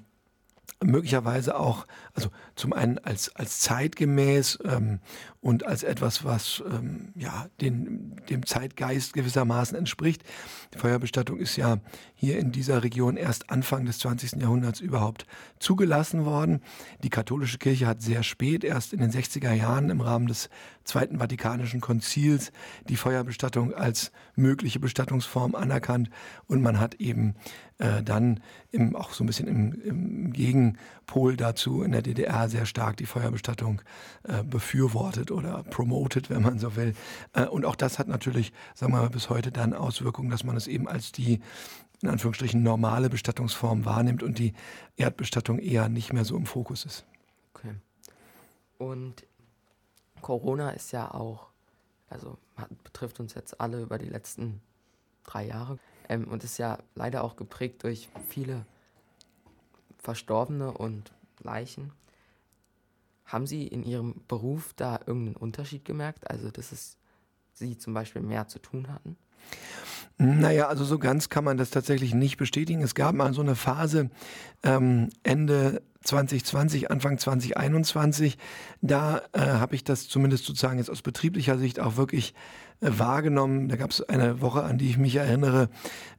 möglicherweise 0.82 1.58
auch, 1.58 1.86
also 2.14 2.30
zum 2.54 2.72
einen 2.72 2.98
als, 2.98 3.34
als 3.36 3.60
zeitgemäß 3.60 4.58
ähm, 4.64 5.00
und 5.40 5.66
als 5.66 5.82
etwas, 5.82 6.24
was 6.24 6.62
ähm, 6.66 7.12
ja, 7.16 7.46
den, 7.60 8.16
dem 8.28 8.46
Zeitgeist 8.46 9.12
gewissermaßen 9.12 9.76
entspricht. 9.76 10.22
Die 10.74 10.78
Feuerbestattung 10.78 11.38
ist 11.38 11.56
ja 11.56 11.78
hier 12.14 12.38
in 12.38 12.52
dieser 12.52 12.82
Region 12.82 13.16
erst 13.16 13.50
Anfang 13.50 13.84
des 13.84 13.98
20. 13.98 14.40
Jahrhunderts 14.40 14.80
überhaupt 14.80 15.26
zugelassen 15.58 16.24
worden. 16.24 16.62
Die 17.02 17.10
katholische 17.10 17.58
Kirche 17.58 17.86
hat 17.86 18.02
sehr 18.02 18.22
spät, 18.22 18.64
erst 18.64 18.92
in 18.92 19.00
den 19.00 19.10
60er 19.10 19.52
Jahren 19.52 19.90
im 19.90 20.00
Rahmen 20.00 20.26
des 20.26 20.50
Zweiten 20.84 21.18
Vatikanischen 21.18 21.80
Konzils, 21.80 22.52
die 22.88 22.96
Feuerbestattung 22.96 23.74
als 23.74 24.12
mögliche 24.34 24.80
Bestattungsform 24.80 25.54
anerkannt 25.54 26.10
und 26.46 26.62
man 26.62 26.80
hat 26.80 26.94
eben 26.94 27.34
äh, 27.78 28.02
dann 28.02 28.40
im, 28.70 28.96
auch 28.96 29.12
so 29.12 29.24
ein 29.24 29.26
bisschen 29.26 29.46
im, 29.48 29.72
im, 29.82 30.32
Gegenpol 30.32 31.36
dazu 31.36 31.82
in 31.82 31.92
der 31.92 32.02
DDR 32.02 32.48
sehr 32.48 32.66
stark 32.66 32.96
die 32.96 33.06
Feuerbestattung 33.06 33.82
äh, 34.24 34.42
befürwortet 34.42 35.30
oder 35.30 35.62
promoted, 35.64 36.30
wenn 36.30 36.42
man 36.42 36.58
so 36.58 36.76
will. 36.76 36.94
Äh, 37.32 37.46
und 37.46 37.64
auch 37.64 37.76
das 37.76 37.98
hat 37.98 38.08
natürlich, 38.08 38.52
sagen 38.74 38.92
wir 38.92 39.00
mal, 39.00 39.10
bis 39.10 39.30
heute 39.30 39.52
dann 39.52 39.74
Auswirkungen, 39.74 40.30
dass 40.30 40.44
man 40.44 40.56
es 40.56 40.66
eben 40.66 40.88
als 40.88 41.12
die 41.12 41.40
in 42.02 42.08
Anführungsstrichen 42.08 42.62
normale 42.62 43.10
Bestattungsform 43.10 43.84
wahrnimmt 43.84 44.22
und 44.22 44.38
die 44.38 44.54
Erdbestattung 44.96 45.58
eher 45.58 45.88
nicht 45.88 46.12
mehr 46.12 46.24
so 46.24 46.36
im 46.36 46.46
Fokus 46.46 46.84
ist. 46.84 47.04
Okay. 47.54 47.74
Und 48.78 49.26
Corona 50.20 50.70
ist 50.70 50.92
ja 50.92 51.12
auch, 51.12 51.48
also 52.08 52.38
hat, 52.56 52.70
betrifft 52.84 53.20
uns 53.20 53.34
jetzt 53.34 53.60
alle 53.60 53.82
über 53.82 53.98
die 53.98 54.08
letzten 54.08 54.60
drei 55.24 55.46
Jahre 55.46 55.78
ähm, 56.08 56.28
und 56.28 56.44
ist 56.44 56.58
ja 56.58 56.78
leider 56.94 57.24
auch 57.24 57.36
geprägt 57.36 57.82
durch 57.84 58.08
viele 58.28 58.66
Verstorbene 59.98 60.72
und 60.72 61.12
Leichen. 61.40 61.92
Haben 63.24 63.46
Sie 63.46 63.66
in 63.66 63.84
Ihrem 63.84 64.22
Beruf 64.26 64.72
da 64.74 64.98
irgendeinen 65.06 65.36
Unterschied 65.36 65.84
gemerkt? 65.84 66.28
Also, 66.28 66.50
dass 66.50 66.72
es 66.72 66.96
Sie 67.54 67.78
zum 67.78 67.94
Beispiel 67.94 68.22
mehr 68.22 68.48
zu 68.48 68.58
tun 68.58 68.88
hatten? 68.92 69.16
Naja, 70.18 70.68
also 70.68 70.84
so 70.84 70.98
ganz 70.98 71.30
kann 71.30 71.44
man 71.44 71.56
das 71.56 71.70
tatsächlich 71.70 72.12
nicht 72.12 72.36
bestätigen. 72.36 72.82
Es 72.82 72.94
gab 72.94 73.14
mal 73.14 73.32
so 73.32 73.40
eine 73.40 73.54
Phase 73.54 74.10
ähm, 74.62 75.08
Ende 75.22 75.80
2020, 76.04 76.90
Anfang 76.90 77.16
2021, 77.16 78.36
da 78.82 79.22
äh, 79.32 79.40
habe 79.40 79.74
ich 79.74 79.82
das 79.82 80.08
zumindest 80.08 80.44
sozusagen 80.44 80.76
jetzt 80.76 80.90
aus 80.90 81.00
betrieblicher 81.00 81.56
Sicht 81.56 81.80
auch 81.80 81.96
wirklich 81.96 82.34
äh, 82.80 82.90
wahrgenommen. 82.90 83.68
Da 83.68 83.76
gab 83.76 83.90
es 83.90 84.02
eine 84.02 84.42
Woche, 84.42 84.62
an 84.62 84.76
die 84.76 84.90
ich 84.90 84.98
mich 84.98 85.16
erinnere, 85.16 85.70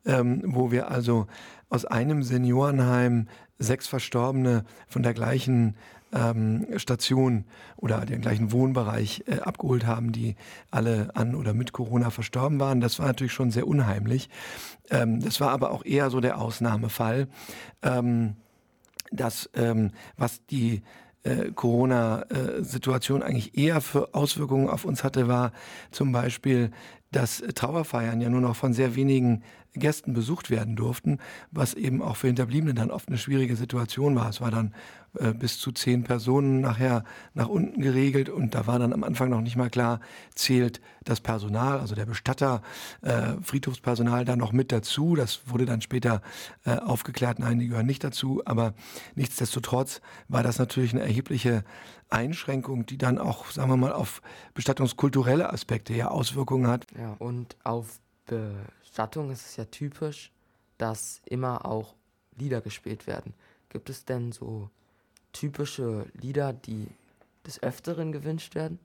ähm, 0.05 0.41
wo 0.45 0.71
wir 0.71 0.89
also 0.89 1.27
aus 1.69 1.85
einem 1.85 2.23
Seniorenheim 2.23 3.27
sechs 3.59 3.87
Verstorbene 3.87 4.65
von 4.87 5.03
der 5.03 5.13
gleichen 5.13 5.75
ähm, 6.13 6.67
Station 6.77 7.45
oder 7.77 8.05
den 8.05 8.21
gleichen 8.21 8.51
Wohnbereich 8.51 9.23
äh, 9.27 9.39
abgeholt 9.39 9.85
haben, 9.85 10.11
die 10.11 10.35
alle 10.69 11.15
an 11.15 11.35
oder 11.35 11.53
mit 11.53 11.71
Corona 11.71 12.09
verstorben 12.09 12.59
waren. 12.59 12.81
Das 12.81 12.99
war 12.99 13.07
natürlich 13.07 13.33
schon 13.33 13.51
sehr 13.51 13.67
unheimlich. 13.67 14.29
Ähm, 14.89 15.19
das 15.21 15.39
war 15.39 15.51
aber 15.51 15.71
auch 15.71 15.85
eher 15.85 16.09
so 16.09 16.19
der 16.19 16.39
Ausnahmefall. 16.39 17.27
Ähm, 17.81 18.35
dass 19.11 19.49
ähm, 19.55 19.91
was 20.15 20.45
die 20.45 20.83
äh, 21.23 21.51
Corona-Situation 21.51 23.21
eigentlich 23.21 23.57
eher 23.57 23.81
für 23.81 24.13
Auswirkungen 24.15 24.69
auf 24.69 24.85
uns 24.85 25.03
hatte, 25.03 25.27
war 25.27 25.51
zum 25.91 26.11
Beispiel, 26.11 26.71
dass 27.11 27.43
Trauerfeiern 27.55 28.21
ja 28.21 28.29
nur 28.29 28.41
noch 28.41 28.55
von 28.55 28.73
sehr 28.73 28.95
wenigen 28.95 29.43
Gästen 29.73 30.13
besucht 30.13 30.49
werden 30.49 30.75
durften, 30.75 31.19
was 31.51 31.73
eben 31.73 32.01
auch 32.01 32.17
für 32.17 32.27
Hinterbliebene 32.27 32.73
dann 32.73 32.91
oft 32.91 33.07
eine 33.07 33.17
schwierige 33.17 33.55
Situation 33.55 34.15
war. 34.15 34.29
Es 34.29 34.41
war 34.41 34.51
dann 34.51 34.73
äh, 35.17 35.33
bis 35.33 35.59
zu 35.59 35.71
zehn 35.71 36.03
Personen 36.03 36.61
nachher 36.61 37.03
nach 37.33 37.47
unten 37.47 37.81
geregelt 37.81 38.29
und 38.29 38.53
da 38.53 38.67
war 38.67 38.79
dann 38.79 38.93
am 38.93 39.03
Anfang 39.03 39.29
noch 39.29 39.41
nicht 39.41 39.55
mal 39.55 39.69
klar, 39.69 39.99
zählt 40.35 40.81
das 41.03 41.21
Personal, 41.21 41.79
also 41.79 41.95
der 41.95 42.05
Bestatter, 42.05 42.61
äh, 43.01 43.33
Friedhofspersonal 43.41 44.25
da 44.25 44.35
noch 44.35 44.51
mit 44.51 44.71
dazu. 44.71 45.15
Das 45.15 45.41
wurde 45.45 45.65
dann 45.65 45.81
später 45.81 46.21
äh, 46.65 46.75
aufgeklärt, 46.75 47.39
nein, 47.39 47.59
die 47.59 47.67
gehören 47.67 47.85
nicht 47.85 48.03
dazu, 48.03 48.41
aber 48.45 48.73
nichtsdestotrotz 49.15 50.01
war 50.27 50.43
das 50.43 50.59
natürlich 50.59 50.93
eine 50.93 51.01
erhebliche 51.01 51.63
Einschränkung, 52.09 52.85
die 52.85 52.97
dann 52.97 53.17
auch, 53.17 53.51
sagen 53.51 53.69
wir 53.69 53.77
mal, 53.77 53.93
auf 53.93 54.21
bestattungskulturelle 54.53 55.51
Aspekte 55.51 55.93
ja 55.93 56.09
Auswirkungen 56.09 56.67
hat. 56.67 56.87
Ja, 56.97 57.15
und 57.19 57.55
auf 57.63 57.99
Bestattung 58.91 59.31
ist 59.31 59.45
es 59.45 59.55
ja 59.55 59.63
typisch, 59.63 60.33
dass 60.77 61.21
immer 61.25 61.65
auch 61.65 61.95
Lieder 62.37 62.59
gespielt 62.59 63.07
werden. 63.07 63.33
Gibt 63.69 63.89
es 63.89 64.03
denn 64.03 64.33
so 64.33 64.69
typische 65.31 66.07
Lieder, 66.19 66.51
die 66.51 66.87
des 67.47 67.63
Öfteren 67.63 68.11
gewünscht 68.11 68.53
werden? 68.53 68.79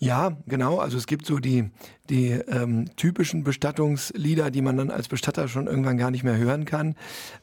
Ja, 0.00 0.36
genau. 0.46 0.80
Also 0.80 0.96
es 0.96 1.06
gibt 1.06 1.26
so 1.26 1.38
die, 1.38 1.70
die 2.10 2.30
ähm, 2.30 2.90
typischen 2.96 3.44
Bestattungslieder, 3.44 4.50
die 4.50 4.62
man 4.62 4.76
dann 4.76 4.90
als 4.90 5.06
Bestatter 5.06 5.46
schon 5.46 5.68
irgendwann 5.68 5.96
gar 5.96 6.10
nicht 6.10 6.24
mehr 6.24 6.36
hören 6.36 6.64
kann. 6.64 6.96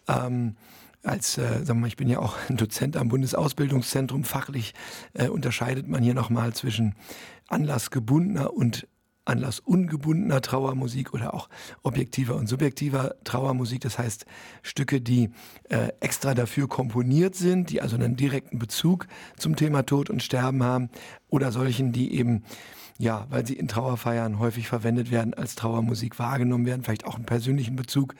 Ähm, 0.09 0.57
als, 1.03 1.37
äh, 1.37 1.63
sagen 1.63 1.67
wir 1.67 1.75
mal, 1.75 1.87
ich 1.87 1.95
bin 1.95 2.09
ja 2.09 2.19
auch 2.19 2.35
ein 2.49 2.57
Dozent 2.57 2.97
am 2.97 3.07
Bundesausbildungszentrum. 3.07 4.25
Fachlich 4.25 4.73
äh, 5.13 5.29
unterscheidet 5.29 5.87
man 5.87 6.03
hier 6.03 6.15
nochmal 6.15 6.51
zwischen 6.51 6.95
anlassgebundener 7.47 8.53
und 8.53 8.87
anlassungebundener 9.31 10.41
Trauermusik 10.41 11.13
oder 11.13 11.33
auch 11.33 11.49
objektiver 11.83 12.35
und 12.35 12.47
subjektiver 12.47 13.15
Trauermusik. 13.23 13.81
Das 13.81 13.97
heißt 13.97 14.25
Stücke, 14.61 15.01
die 15.01 15.31
äh, 15.69 15.89
extra 15.99 16.33
dafür 16.33 16.67
komponiert 16.67 17.35
sind, 17.35 17.69
die 17.69 17.81
also 17.81 17.95
einen 17.95 18.15
direkten 18.15 18.59
Bezug 18.59 19.07
zum 19.37 19.55
Thema 19.55 19.83
Tod 19.83 20.09
und 20.09 20.21
Sterben 20.21 20.63
haben 20.63 20.89
oder 21.29 21.51
solchen, 21.51 21.91
die 21.91 22.13
eben 22.13 22.43
ja, 22.97 23.25
weil 23.31 23.47
sie 23.47 23.55
in 23.55 23.67
Trauerfeiern 23.67 24.37
häufig 24.37 24.67
verwendet 24.67 25.09
werden, 25.09 25.33
als 25.33 25.55
Trauermusik 25.55 26.19
wahrgenommen 26.19 26.67
werden, 26.67 26.83
vielleicht 26.83 27.05
auch 27.05 27.15
einen 27.15 27.25
persönlichen 27.25 27.75
Bezug 27.75 28.13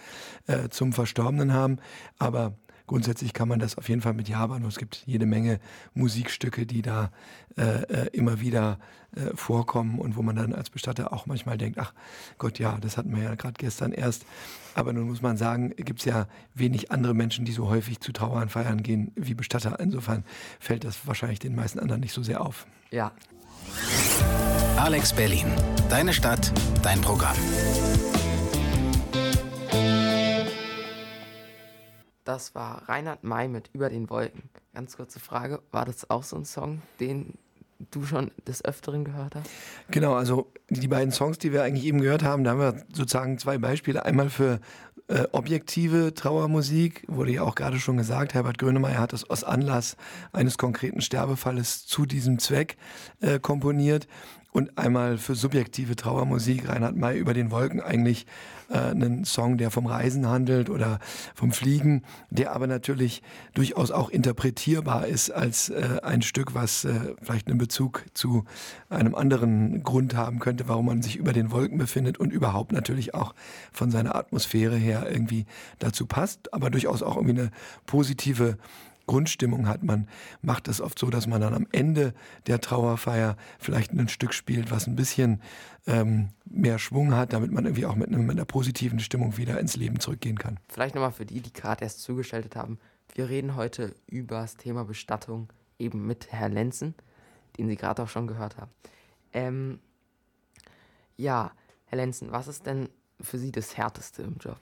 äh, 0.48 0.70
zum 0.70 0.92
Verstorbenen 0.92 1.54
haben. 1.54 1.78
Aber 2.18 2.56
grundsätzlich 2.92 3.32
kann 3.32 3.48
man 3.48 3.60
das 3.60 3.78
auf 3.78 3.88
jeden 3.88 4.02
Fall 4.02 4.14
mit 4.14 4.28
Ja 4.28 4.46
beantworten. 4.46 4.74
Es 4.74 4.78
gibt 4.78 5.04
jede 5.06 5.26
Menge 5.26 5.62
Musikstücke, 5.94 6.66
die 6.66 6.82
da 6.82 7.10
äh, 7.58 7.84
äh, 7.84 8.08
immer 8.12 8.42
wieder 8.42 8.80
äh, 9.16 9.34
vorkommen 9.34 9.98
und 9.98 10.18
wo 10.18 10.22
man 10.22 10.36
dann 10.36 10.52
als 10.52 10.70
Bestatter 10.70 11.14
auch 11.14 11.26
manchmal 11.26 11.58
denkt, 11.58 11.78
ach 11.80 11.94
Gott, 12.38 12.60
ja, 12.60 12.78
das 12.82 12.98
hatten 12.98 13.16
wir 13.16 13.24
ja 13.24 13.36
gerade 13.36 13.54
gestern 13.58 13.94
erst. 13.94 14.26
Aber 14.76 14.92
nun 14.92 15.08
muss 15.08 15.22
man 15.22 15.38
sagen, 15.38 15.70
gibt 15.78 16.00
es 16.00 16.06
ja 16.06 16.28
wenig 16.54 16.92
andere 16.92 17.14
Menschen, 17.14 17.46
die 17.46 17.54
so 17.54 17.70
häufig 17.70 18.02
zu 18.02 18.12
Trauernfeiern 18.12 18.84
gehen 18.84 19.14
wie 19.16 19.36
Bestatter. 19.36 19.80
Insofern 19.80 20.26
fällt 20.60 20.84
das 20.84 21.08
wahrscheinlich 21.08 21.40
den 21.40 21.56
meisten 21.56 21.80
anderen 21.80 22.02
nicht 22.02 22.14
so 22.14 22.24
sehr 22.24 22.42
auf. 22.42 22.68
Ja. 22.90 23.14
Alex 24.76 25.14
Berlin. 25.14 25.48
Deine 25.90 26.12
Stadt, 26.12 26.52
dein 26.84 27.00
Programm. 27.00 27.38
Das 32.32 32.56
war 32.56 32.88
Reinhard 32.88 33.26
May 33.26 33.50
mit 33.50 33.70
Über 33.74 33.90
den 33.90 34.10
Wolken. 34.10 34.44
Ganz 34.74 34.96
kurze 34.96 35.20
Frage, 35.20 35.62
war 35.72 35.84
das 35.84 36.10
auch 36.10 36.24
so 36.24 36.38
ein 36.38 36.46
Song, 36.46 36.82
den 37.02 37.34
du 37.90 38.06
schon 38.06 38.32
des 38.48 38.64
Öfteren 38.64 39.04
gehört 39.04 39.36
hast? 39.36 39.50
Genau, 39.90 40.14
also 40.14 40.50
die 40.70 40.88
beiden 40.88 41.12
Songs, 41.12 41.40
die 41.40 41.52
wir 41.52 41.62
eigentlich 41.62 41.84
eben 41.84 42.00
gehört 42.00 42.24
haben, 42.24 42.46
da 42.46 42.52
haben 42.52 42.60
wir 42.62 42.86
sozusagen 42.94 43.38
zwei 43.38 43.58
Beispiele. 43.58 44.06
Einmal 44.06 44.30
für 44.30 44.62
äh, 45.10 45.28
objektive 45.34 46.14
Trauermusik, 46.14 47.04
wurde 47.10 47.34
ja 47.34 47.42
auch 47.44 47.56
gerade 47.56 47.82
schon 47.82 47.98
gesagt, 47.98 48.34
Herbert 48.34 48.58
Grönemeyer 48.60 49.00
hat 49.00 49.12
das 49.12 49.30
aus 49.30 49.44
Anlass 49.44 49.98
eines 50.32 50.58
konkreten 50.58 51.02
Sterbefalles 51.02 51.86
zu 51.86 52.06
diesem 52.06 52.40
Zweck 52.40 52.78
äh, 53.20 53.40
komponiert. 53.40 54.08
Und 54.52 54.78
einmal 54.78 55.18
für 55.18 55.36
subjektive 55.36 55.96
Trauermusik 55.96 56.68
Reinhard 56.68 56.96
May 56.96 57.18
über 57.18 57.34
den 57.34 57.52
Wolken 57.52 57.80
eigentlich 57.80 58.26
äh, 58.70 58.78
einen 58.78 59.24
Song, 59.24 59.58
der 59.58 59.72
vom 59.72 59.86
Reisen 59.86 60.28
handelt 60.28 60.70
oder 60.70 61.00
vom 61.36 61.52
Fliegen, 61.52 62.04
der 62.30 62.54
aber 62.54 62.68
natürlich 62.68 63.22
durchaus 63.54 63.92
auch 63.92 64.10
interpretierbar 64.10 65.08
ist 65.08 65.30
als 65.30 65.70
äh, 65.70 66.00
ein 66.04 66.22
Stück, 66.22 66.54
was 66.54 66.86
äh, 66.86 67.16
vielleicht 67.22 67.48
einen 67.48 67.58
Bezug 67.58 68.06
zu 68.14 68.46
einem 68.90 69.16
anderen 69.16 69.84
Grund 69.84 70.16
haben 70.16 70.40
könnte, 70.40 70.68
warum 70.68 70.88
man 70.88 71.02
sich 71.02 71.16
über 71.16 71.34
den 71.34 71.52
Wolken 71.52 71.78
befindet 71.78 72.18
und 72.20 72.34
überhaupt 72.34 72.72
natürlich 72.72 73.14
auch 73.14 73.34
von 73.72 73.90
seiner 73.90 74.16
Atmosphäre 74.16 74.76
her 74.76 75.08
irgendwie 75.10 75.46
dazu 75.80 76.06
passt, 76.06 76.54
aber 76.54 76.70
durchaus 76.70 77.04
auch 77.04 77.16
irgendwie 77.16 77.40
eine 77.40 77.52
positive 77.86 78.58
Grundstimmung 79.08 79.68
hat. 79.68 79.84
Man 79.84 80.08
macht 80.42 80.68
es 80.68 80.82
oft 80.82 80.98
so, 80.98 81.10
dass 81.10 81.28
man 81.28 81.42
dann 81.42 81.54
am 81.54 81.68
Ende 81.72 82.14
der 82.48 82.62
Trauerfeier 82.62 83.36
vielleicht 83.60 83.92
ein 83.92 84.08
Stück 84.08 84.34
spielt, 84.34 84.72
was 84.72 84.88
ein 84.88 84.96
bisschen 84.96 85.42
ähm, 85.88 86.30
mehr 86.46 86.80
Schwung 86.80 87.16
hat, 87.16 87.34
damit 87.34 87.52
man 87.52 87.66
irgendwie 87.66 87.86
auch 87.86 87.96
mit, 87.96 88.10
mit 88.10 88.30
einer 88.30 88.46
positiven 88.46 89.00
Stimmung 89.00 89.38
wieder 89.38 89.60
ins 89.60 89.76
Leben 89.76 90.00
zurückgehen 90.00 90.38
kann. 90.38 90.60
Vielleicht 90.70 90.96
nochmal 90.96 91.12
für 91.12 91.26
die, 91.26 91.42
die 91.42 91.54
gerade 91.54 91.84
erst 91.84 92.02
zugeschaltet 92.02 92.56
haben. 92.56 92.80
Wir 93.14 93.30
reden 93.30 93.56
heute 93.56 93.94
über 94.08 94.42
das 94.42 94.56
Thema 94.56 94.86
Bestattung 94.86 95.52
eben 95.80 96.06
mit 96.06 96.32
Herrn 96.32 96.54
Lenzen, 96.54 96.96
den 97.58 97.68
Sie 97.68 97.76
gerade 97.76 98.04
auch 98.04 98.10
schon 98.10 98.28
gehört 98.28 98.58
haben. 98.58 98.72
Ähm, 99.34 99.80
ja, 101.18 101.52
Herr 101.86 101.98
Lenzen, 101.98 102.32
was 102.32 102.48
ist 102.48 102.66
denn 102.66 102.90
für 103.20 103.38
Sie 103.38 103.52
das 103.52 103.78
Härteste 103.78 104.24
im 104.24 104.38
Job? 104.38 104.60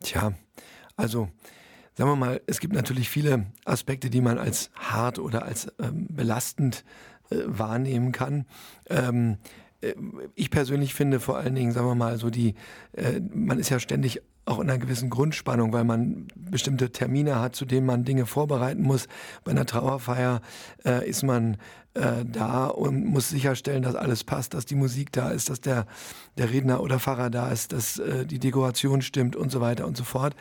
Tja, 0.00 0.32
also 0.96 1.28
sagen 1.96 2.10
wir 2.10 2.16
mal, 2.16 2.40
es 2.46 2.60
gibt 2.60 2.74
natürlich 2.74 3.08
viele 3.08 3.46
Aspekte, 3.64 4.10
die 4.10 4.20
man 4.20 4.38
als 4.38 4.70
hart 4.74 5.18
oder 5.18 5.44
als 5.44 5.72
ähm, 5.80 6.06
belastend 6.10 6.84
äh, 7.30 7.36
wahrnehmen 7.46 8.12
kann. 8.12 8.44
Ähm, 8.88 9.38
äh, 9.80 9.94
ich 10.34 10.50
persönlich 10.50 10.94
finde 10.94 11.20
vor 11.20 11.38
allen 11.38 11.54
Dingen, 11.54 11.72
sagen 11.72 11.86
wir 11.86 11.94
mal, 11.94 12.18
so 12.18 12.30
die, 12.30 12.54
äh, 12.92 13.20
man 13.32 13.58
ist 13.58 13.70
ja 13.70 13.80
ständig 13.80 14.20
auch 14.44 14.60
in 14.60 14.70
einer 14.70 14.78
gewissen 14.78 15.10
Grundspannung, 15.10 15.72
weil 15.72 15.84
man 15.84 16.28
bestimmte 16.36 16.92
Termine 16.92 17.40
hat, 17.40 17.56
zu 17.56 17.64
denen 17.64 17.84
man 17.84 18.04
Dinge 18.04 18.26
vorbereiten 18.26 18.82
muss. 18.82 19.08
Bei 19.42 19.50
einer 19.50 19.66
Trauerfeier 19.66 20.40
äh, 20.84 21.08
ist 21.08 21.24
man 21.24 21.56
äh, 21.94 22.24
da 22.24 22.66
und 22.66 23.06
muss 23.06 23.28
sicherstellen, 23.28 23.82
dass 23.82 23.96
alles 23.96 24.22
passt, 24.22 24.54
dass 24.54 24.64
die 24.64 24.76
Musik 24.76 25.10
da 25.10 25.30
ist, 25.30 25.50
dass 25.50 25.60
der, 25.60 25.86
der 26.38 26.52
Redner 26.52 26.80
oder 26.80 27.00
Pfarrer 27.00 27.28
da 27.28 27.50
ist, 27.50 27.72
dass 27.72 27.98
äh, 27.98 28.24
die 28.24 28.38
Dekoration 28.38 29.02
stimmt 29.02 29.34
und 29.34 29.50
so 29.50 29.60
weiter 29.60 29.84
und 29.84 29.96
so 29.96 30.04
fort. 30.04 30.36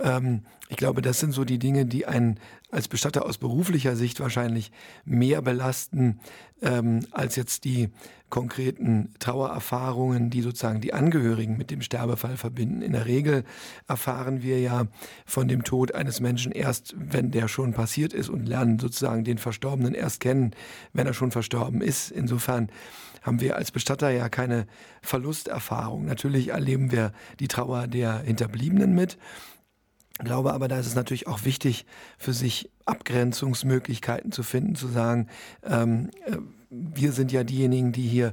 Ähm, 0.00 0.42
ich 0.68 0.76
glaube, 0.76 1.00
das 1.00 1.20
sind 1.20 1.32
so 1.32 1.44
die 1.44 1.58
Dinge, 1.58 1.86
die 1.86 2.06
einen 2.06 2.40
als 2.70 2.88
Bestatter 2.88 3.24
aus 3.24 3.38
beruflicher 3.38 3.94
Sicht 3.94 4.18
wahrscheinlich 4.18 4.72
mehr 5.04 5.40
belasten 5.40 6.18
ähm, 6.60 7.06
als 7.12 7.36
jetzt 7.36 7.64
die 7.64 7.90
konkreten 8.28 9.14
Trauererfahrungen, 9.20 10.30
die 10.30 10.42
sozusagen 10.42 10.80
die 10.80 10.92
Angehörigen 10.92 11.56
mit 11.56 11.70
dem 11.70 11.82
Sterbefall 11.82 12.36
verbinden. 12.36 12.82
In 12.82 12.92
der 12.92 13.06
Regel 13.06 13.44
erfahren 13.86 14.42
wir 14.42 14.58
ja 14.58 14.86
von 15.24 15.46
dem 15.46 15.62
Tod 15.62 15.94
eines 15.94 16.18
Menschen 16.18 16.50
erst, 16.50 16.96
wenn 16.98 17.30
der 17.30 17.46
schon 17.46 17.72
passiert 17.72 18.12
ist 18.12 18.28
und 18.28 18.48
lernen 18.48 18.80
sozusagen 18.80 19.22
den 19.22 19.38
Verstorbenen 19.38 19.94
erst 19.94 20.18
kennen, 20.18 20.50
wenn 20.92 21.06
er 21.06 21.14
schon 21.14 21.30
verstorben 21.30 21.80
ist. 21.80 22.10
Insofern 22.10 22.70
haben 23.22 23.40
wir 23.40 23.56
als 23.56 23.70
Bestatter 23.70 24.10
ja 24.10 24.28
keine 24.28 24.66
Verlusterfahrung. 25.02 26.04
Natürlich 26.04 26.48
erleben 26.48 26.90
wir 26.90 27.12
die 27.38 27.48
Trauer 27.48 27.86
der 27.86 28.20
Hinterbliebenen 28.20 28.92
mit 28.92 29.18
glaube 30.18 30.52
aber, 30.52 30.68
da 30.68 30.78
ist 30.78 30.86
es 30.86 30.94
natürlich 30.94 31.26
auch 31.26 31.44
wichtig, 31.44 31.86
für 32.18 32.32
sich 32.32 32.70
Abgrenzungsmöglichkeiten 32.86 34.32
zu 34.32 34.42
finden, 34.42 34.74
zu 34.74 34.88
sagen, 34.88 35.28
ähm, 35.64 36.10
äh, 36.26 36.36
wir 36.70 37.12
sind 37.12 37.32
ja 37.32 37.44
diejenigen, 37.44 37.92
die 37.92 38.06
hier 38.06 38.32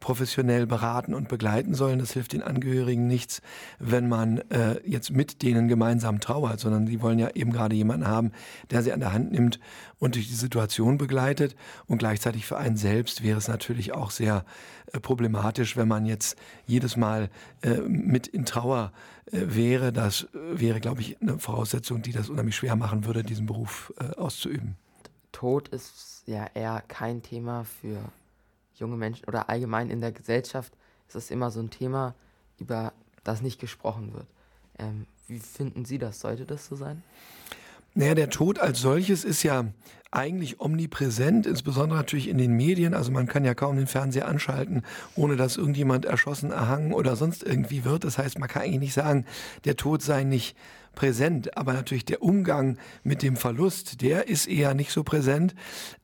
professionell 0.00 0.66
beraten 0.66 1.14
und 1.14 1.28
begleiten 1.28 1.74
sollen. 1.74 1.98
Das 1.98 2.12
hilft 2.12 2.32
den 2.32 2.42
Angehörigen 2.42 3.06
nichts, 3.06 3.42
wenn 3.78 4.08
man 4.08 4.38
äh, 4.50 4.80
jetzt 4.86 5.10
mit 5.10 5.42
denen 5.42 5.68
gemeinsam 5.68 6.20
trauert, 6.20 6.60
sondern 6.60 6.86
sie 6.86 7.02
wollen 7.02 7.18
ja 7.18 7.30
eben 7.34 7.52
gerade 7.52 7.74
jemanden 7.74 8.06
haben, 8.06 8.32
der 8.70 8.82
sie 8.82 8.92
an 8.92 9.00
der 9.00 9.12
Hand 9.12 9.32
nimmt 9.32 9.60
und 9.98 10.14
durch 10.14 10.28
die 10.28 10.34
Situation 10.34 10.98
begleitet. 10.98 11.56
Und 11.86 11.98
gleichzeitig 11.98 12.46
für 12.46 12.56
einen 12.56 12.76
selbst 12.76 13.22
wäre 13.22 13.38
es 13.38 13.48
natürlich 13.48 13.92
auch 13.92 14.10
sehr 14.10 14.44
äh, 14.92 15.00
problematisch, 15.00 15.76
wenn 15.76 15.88
man 15.88 16.06
jetzt 16.06 16.36
jedes 16.66 16.96
Mal 16.96 17.30
äh, 17.62 17.80
mit 17.80 18.26
in 18.26 18.44
Trauer 18.44 18.92
äh, 19.26 19.40
wäre. 19.42 19.92
Das 19.92 20.24
äh, 20.34 20.60
wäre, 20.60 20.80
glaube 20.80 21.02
ich, 21.02 21.20
eine 21.20 21.38
Voraussetzung, 21.38 22.02
die 22.02 22.12
das 22.12 22.30
unheimlich 22.30 22.56
schwer 22.56 22.76
machen 22.76 23.04
würde, 23.04 23.22
diesen 23.22 23.46
Beruf 23.46 23.92
äh, 23.98 24.14
auszuüben. 24.16 24.76
Tod 25.34 25.68
ist 25.68 26.22
ja 26.26 26.46
eher 26.54 26.82
kein 26.88 27.22
Thema 27.22 27.64
für 27.64 28.00
junge 28.76 28.96
Menschen 28.96 29.26
oder 29.26 29.50
allgemein 29.50 29.90
in 29.90 30.00
der 30.00 30.12
Gesellschaft 30.12 30.72
ist 31.08 31.16
es 31.16 31.30
immer 31.30 31.50
so 31.50 31.60
ein 31.60 31.70
Thema, 31.70 32.14
über 32.58 32.92
das 33.24 33.42
nicht 33.42 33.60
gesprochen 33.60 34.14
wird. 34.14 34.26
Ähm, 34.78 35.06
wie 35.26 35.38
finden 35.38 35.84
Sie 35.84 35.98
das? 35.98 36.20
Sollte 36.20 36.44
das 36.46 36.66
so 36.66 36.76
sein? 36.76 37.02
Naja, 37.94 38.14
der 38.14 38.30
Tod 38.30 38.58
als 38.58 38.80
solches 38.80 39.24
ist 39.24 39.42
ja 39.42 39.66
eigentlich 40.10 40.60
omnipräsent, 40.60 41.46
insbesondere 41.46 41.98
natürlich 41.98 42.28
in 42.28 42.38
den 42.38 42.52
Medien. 42.52 42.94
Also 42.94 43.10
man 43.10 43.26
kann 43.26 43.44
ja 43.44 43.54
kaum 43.54 43.76
den 43.76 43.86
Fernseher 43.86 44.28
anschalten, 44.28 44.82
ohne 45.16 45.36
dass 45.36 45.56
irgendjemand 45.56 46.04
erschossen, 46.04 46.52
erhangen 46.52 46.92
oder 46.92 47.16
sonst 47.16 47.42
irgendwie 47.42 47.84
wird. 47.84 48.04
Das 48.04 48.18
heißt, 48.18 48.38
man 48.38 48.48
kann 48.48 48.62
eigentlich 48.62 48.80
nicht 48.80 48.94
sagen, 48.94 49.26
der 49.64 49.76
Tod 49.76 50.02
sei 50.02 50.24
nicht 50.24 50.56
präsent. 50.94 51.56
Aber 51.56 51.72
natürlich 51.72 52.04
der 52.04 52.22
Umgang 52.22 52.78
mit 53.02 53.22
dem 53.22 53.36
Verlust, 53.36 54.02
der 54.02 54.28
ist 54.28 54.46
eher 54.46 54.74
nicht 54.74 54.92
so 54.92 55.02
präsent. 55.04 55.54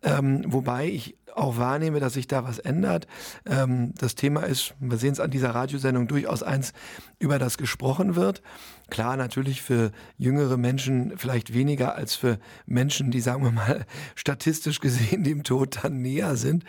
Ähm, 0.03 0.45
wobei 0.47 0.89
ich 0.89 1.17
auch 1.37 1.59
wahrnehme, 1.59 2.01
dass 2.01 2.15
sich 2.15 2.27
da 2.27 2.45
was 2.45 2.59
ändert. 2.59 3.07
Ähm, 3.47 3.93
das 3.99 4.15
Thema 4.15 4.43
ist, 4.43 4.75
wir 4.81 4.99
sehen 4.99 5.13
es 5.13 5.21
an 5.21 5.31
dieser 5.31 5.51
Radiosendung, 5.55 6.09
durchaus 6.09 6.43
eins, 6.43 6.73
über 7.19 7.39
das 7.39 7.59
gesprochen 7.59 8.17
wird. 8.17 8.43
Klar, 8.89 9.17
natürlich 9.17 9.63
für 9.63 9.93
jüngere 10.19 10.57
Menschen 10.57 11.17
vielleicht 11.17 11.55
weniger 11.55 11.95
als 11.95 12.17
für 12.17 12.39
Menschen, 12.67 13.11
die, 13.11 13.21
sagen 13.21 13.45
wir 13.45 13.53
mal, 13.53 13.87
statistisch 14.15 14.81
gesehen 14.81 15.23
dem 15.23 15.45
Tod 15.45 15.79
dann 15.83 16.03
näher 16.03 16.37
sind. 16.37 16.65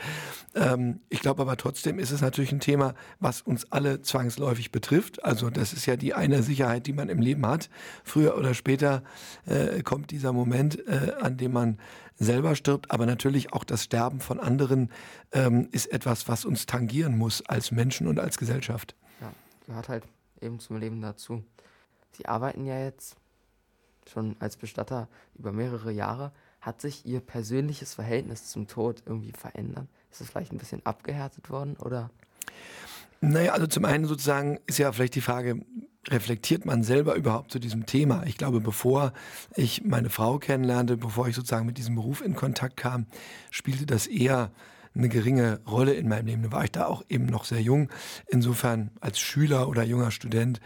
Ähm, 0.54 1.00
ich 1.10 1.22
glaube 1.22 1.42
aber 1.42 1.58
trotzdem 1.58 1.98
ist 1.98 2.12
es 2.12 2.22
natürlich 2.22 2.52
ein 2.52 2.60
Thema, 2.60 2.94
was 3.20 3.42
uns 3.42 3.72
alle 3.72 4.02
zwangsläufig 4.02 4.72
betrifft. 4.72 5.24
Also 5.24 5.50
das 5.50 5.74
ist 5.74 5.86
ja 5.86 5.96
die 5.96 6.14
eine 6.14 6.44
Sicherheit, 6.44 6.86
die 6.86 6.94
man 6.94 7.10
im 7.10 7.20
Leben 7.20 7.46
hat. 7.48 7.70
Früher 8.04 8.38
oder 8.38 8.54
später 8.54 9.04
äh, 9.46 9.82
kommt 9.82 10.12
dieser 10.12 10.34
Moment, 10.34 10.86
äh, 10.88 11.14
an 11.20 11.38
dem 11.38 11.54
man 11.54 11.78
selber 12.18 12.56
stirbt, 12.56 12.92
aber 12.92 13.06
natürlich 13.06 13.54
auch 13.54 13.64
das 13.64 13.84
Sterben 13.84 14.20
von 14.20 14.40
anderen 14.40 14.92
ähm, 15.32 15.68
ist 15.72 15.92
etwas, 15.92 16.28
was 16.28 16.46
uns 16.46 16.66
tangieren 16.66 17.18
muss 17.18 17.46
als 17.48 17.72
Menschen 17.72 18.08
und 18.08 18.20
als 18.20 18.38
Gesellschaft. 18.38 18.96
Ja, 19.20 19.32
gehört 19.66 19.90
halt 19.90 20.04
eben 20.40 20.60
zum 20.60 20.78
Leben 20.78 21.02
dazu. 21.02 21.44
Sie 22.12 22.26
arbeiten 22.26 22.66
ja 22.66 22.80
jetzt 22.80 23.16
schon 24.12 24.36
als 24.40 24.58
Bestatter 24.58 25.08
über 25.38 25.52
mehrere 25.52 25.92
Jahre. 25.92 26.32
Hat 26.60 26.82
sich 26.82 27.06
Ihr 27.06 27.22
persönliches 27.22 27.94
Verhältnis 27.94 28.48
zum 28.48 28.68
Tod 28.68 29.02
irgendwie 29.06 29.32
verändert? 29.32 29.88
Ist 30.12 30.22
es 30.22 30.30
vielleicht 30.30 30.52
ein 30.52 30.58
bisschen 30.58 30.86
abgehärtet 30.86 31.50
worden 31.50 31.78
oder? 31.78 32.12
Naja, 33.22 33.54
also 33.54 33.68
zum 33.68 33.86
einen 33.86 34.06
sozusagen 34.06 34.60
ist 34.66 34.80
ja 34.80 34.92
vielleicht 34.92 35.16
die 35.16 35.22
Frage, 35.22 35.64
reflektiert 36.10 36.66
man 36.66 36.84
selber 36.84 37.16
überhaupt 37.16 37.52
zu 37.52 37.60
diesem 37.60 37.86
Thema? 37.86 38.24
Ich 38.26 38.38
glaube, 38.38 38.60
bevor 38.60 39.14
ich 39.56 39.84
meine 39.84 40.10
Frau 40.10 40.40
kennenlernte, 40.40 40.98
bevor 40.98 41.28
ich 41.28 41.36
sozusagen 41.36 41.66
mit 41.66 41.78
diesem 41.78 41.96
Beruf 41.96 42.22
in 42.22 42.36
Kontakt 42.36 42.78
kam, 42.78 43.06
spielte 43.50 43.86
das 43.86 44.08
eher 44.08 44.52
eine 44.94 45.10
geringe 45.10 45.62
Rolle 45.70 45.94
in 45.94 46.10
meinem 46.10 46.26
Leben. 46.26 46.44
Da 46.44 46.52
war 46.52 46.64
ich 46.64 46.72
da 46.72 46.86
auch 46.86 47.04
eben 47.08 47.26
noch 47.26 47.46
sehr 47.46 47.62
jung. 47.62 47.90
Insofern 48.28 48.92
als 49.00 49.20
Schüler 49.20 49.70
oder 49.70 49.84
junger 49.84 50.12
Student 50.12 50.60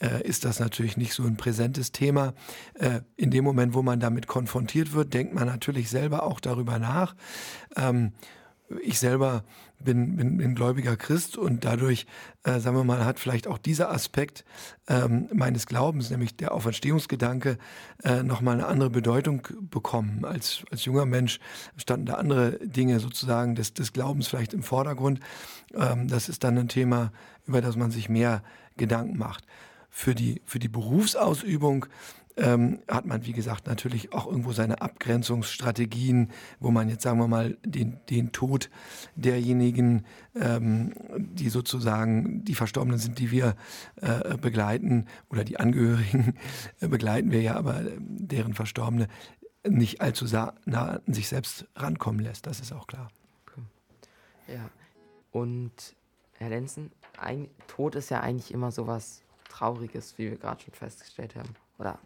äh, 0.00 0.22
ist 0.22 0.44
das 0.44 0.60
natürlich 0.60 0.96
nicht 0.96 1.12
so 1.12 1.24
ein 1.24 1.36
präsentes 1.36 1.92
Thema. 1.92 2.32
Äh, 2.74 3.00
in 3.16 3.30
dem 3.30 3.44
Moment, 3.44 3.74
wo 3.74 3.82
man 3.82 4.00
damit 4.00 4.26
konfrontiert 4.26 4.92
wird, 4.92 5.12
denkt 5.12 5.34
man 5.34 5.46
natürlich 5.46 5.90
selber 5.90 6.22
auch 6.22 6.40
darüber 6.40 6.78
nach. 6.78 7.14
Ähm, 7.76 8.12
ich 8.82 8.98
selber 8.98 9.44
bin, 9.78 10.16
bin, 10.16 10.38
bin 10.38 10.54
gläubiger 10.54 10.96
Christ 10.96 11.36
und 11.36 11.64
dadurch, 11.64 12.06
äh, 12.44 12.58
sagen 12.60 12.76
wir 12.76 12.84
mal, 12.84 13.04
hat 13.04 13.18
vielleicht 13.18 13.46
auch 13.46 13.58
dieser 13.58 13.90
Aspekt 13.90 14.44
ähm, 14.88 15.28
meines 15.32 15.66
Glaubens, 15.66 16.10
nämlich 16.10 16.36
der 16.36 16.52
Auferstehungsgedanke, 16.52 17.58
äh, 18.02 18.22
nochmal 18.22 18.54
eine 18.54 18.66
andere 18.66 18.90
Bedeutung 18.90 19.46
bekommen. 19.60 20.24
Als, 20.24 20.64
als 20.70 20.84
junger 20.84 21.06
Mensch 21.06 21.38
standen 21.76 22.06
da 22.06 22.14
andere 22.14 22.58
Dinge 22.62 23.00
sozusagen 23.00 23.54
des, 23.54 23.74
des 23.74 23.92
Glaubens 23.92 24.28
vielleicht 24.28 24.54
im 24.54 24.62
Vordergrund. 24.62 25.20
Ähm, 25.74 26.08
das 26.08 26.28
ist 26.28 26.42
dann 26.42 26.58
ein 26.58 26.68
Thema, 26.68 27.12
über 27.46 27.60
das 27.60 27.76
man 27.76 27.90
sich 27.90 28.08
mehr 28.08 28.42
Gedanken 28.76 29.18
macht. 29.18 29.44
Für 29.90 30.14
die, 30.14 30.42
für 30.44 30.58
die 30.58 30.68
Berufsausübung 30.68 31.86
ähm, 32.36 32.80
hat 32.88 33.06
man, 33.06 33.24
wie 33.24 33.32
gesagt, 33.32 33.66
natürlich 33.66 34.12
auch 34.12 34.26
irgendwo 34.26 34.52
seine 34.52 34.80
Abgrenzungsstrategien, 34.82 36.30
wo 36.60 36.70
man 36.70 36.88
jetzt, 36.88 37.02
sagen 37.02 37.18
wir 37.18 37.28
mal, 37.28 37.56
den, 37.64 37.98
den 38.10 38.32
Tod 38.32 38.70
derjenigen, 39.14 40.04
ähm, 40.34 40.92
die 41.16 41.48
sozusagen 41.48 42.44
die 42.44 42.54
Verstorbenen 42.54 42.98
sind, 42.98 43.18
die 43.18 43.30
wir 43.30 43.56
äh, 43.96 44.36
begleiten, 44.36 45.06
oder 45.30 45.44
die 45.44 45.58
Angehörigen 45.58 46.34
äh, 46.80 46.88
begleiten 46.88 47.30
wir 47.30 47.40
ja, 47.40 47.56
aber 47.56 47.80
äh, 47.80 47.96
deren 47.98 48.54
Verstorbene 48.54 49.08
nicht 49.66 50.00
allzu 50.00 50.26
nah 50.64 51.00
an 51.04 51.12
sich 51.12 51.28
selbst 51.28 51.66
rankommen 51.74 52.20
lässt. 52.20 52.46
Das 52.46 52.60
ist 52.60 52.72
auch 52.72 52.86
klar. 52.86 53.10
Ja, 54.48 54.70
Und 55.32 55.96
Herr 56.34 56.50
Lenzen, 56.50 56.92
Tod 57.66 57.94
ist 57.96 58.10
ja 58.10 58.20
eigentlich 58.20 58.52
immer 58.52 58.70
so 58.70 58.86
was 58.86 59.22
Trauriges, 59.48 60.18
wie 60.18 60.30
wir 60.30 60.36
gerade 60.36 60.62
schon 60.62 60.74
festgestellt 60.74 61.34
haben. 61.34 61.48
Oder 61.78 61.98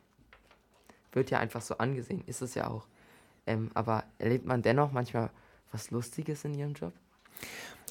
wird 1.13 1.31
ja 1.31 1.39
einfach 1.39 1.63
so 1.63 1.79
angesehen, 1.79 2.23
ist 2.27 2.43
es 2.43 2.55
ja 2.55 2.69
auch. 2.69 2.87
Ähm, 3.47 3.71
aber 3.75 4.05
erlebt 4.19 4.47
man 4.47 4.63
dennoch 4.63 4.93
manchmal 4.93 5.31
was 5.73 5.91
Lustiges 5.91 6.45
in 6.45 6.55
Ihrem 6.55 6.75
Job? 6.75 6.93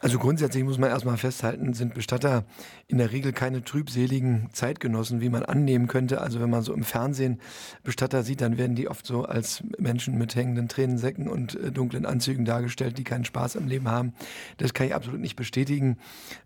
Also 0.01 0.17
grundsätzlich 0.17 0.63
muss 0.63 0.77
man 0.77 0.89
erstmal 0.89 1.17
festhalten, 1.17 1.73
sind 1.73 1.93
Bestatter 1.93 2.45
in 2.88 2.97
der 2.97 3.12
Regel 3.12 3.33
keine 3.33 3.63
trübseligen 3.63 4.49
Zeitgenossen, 4.53 5.19
wie 5.19 5.29
man 5.29 5.43
annehmen 5.43 5.88
könnte. 5.88 6.21
Also 6.21 6.39
wenn 6.39 6.49
man 6.49 6.63
so 6.63 6.73
im 6.73 6.83
Fernsehen 6.83 7.41
Bestatter 7.83 8.23
sieht, 8.23 8.39
dann 8.39 8.57
werden 8.57 8.75
die 8.75 8.88
oft 8.88 9.05
so 9.05 9.25
als 9.25 9.62
Menschen 9.77 10.17
mit 10.17 10.35
hängenden 10.35 10.69
Tränensäcken 10.69 11.27
und 11.27 11.55
äh, 11.55 11.71
dunklen 11.71 12.05
Anzügen 12.05 12.45
dargestellt, 12.45 12.97
die 12.97 13.03
keinen 13.03 13.25
Spaß 13.25 13.57
am 13.57 13.67
Leben 13.67 13.89
haben. 13.89 14.13
Das 14.57 14.73
kann 14.73 14.88
ich 14.88 14.95
absolut 14.95 15.19
nicht 15.19 15.35
bestätigen. 15.35 15.97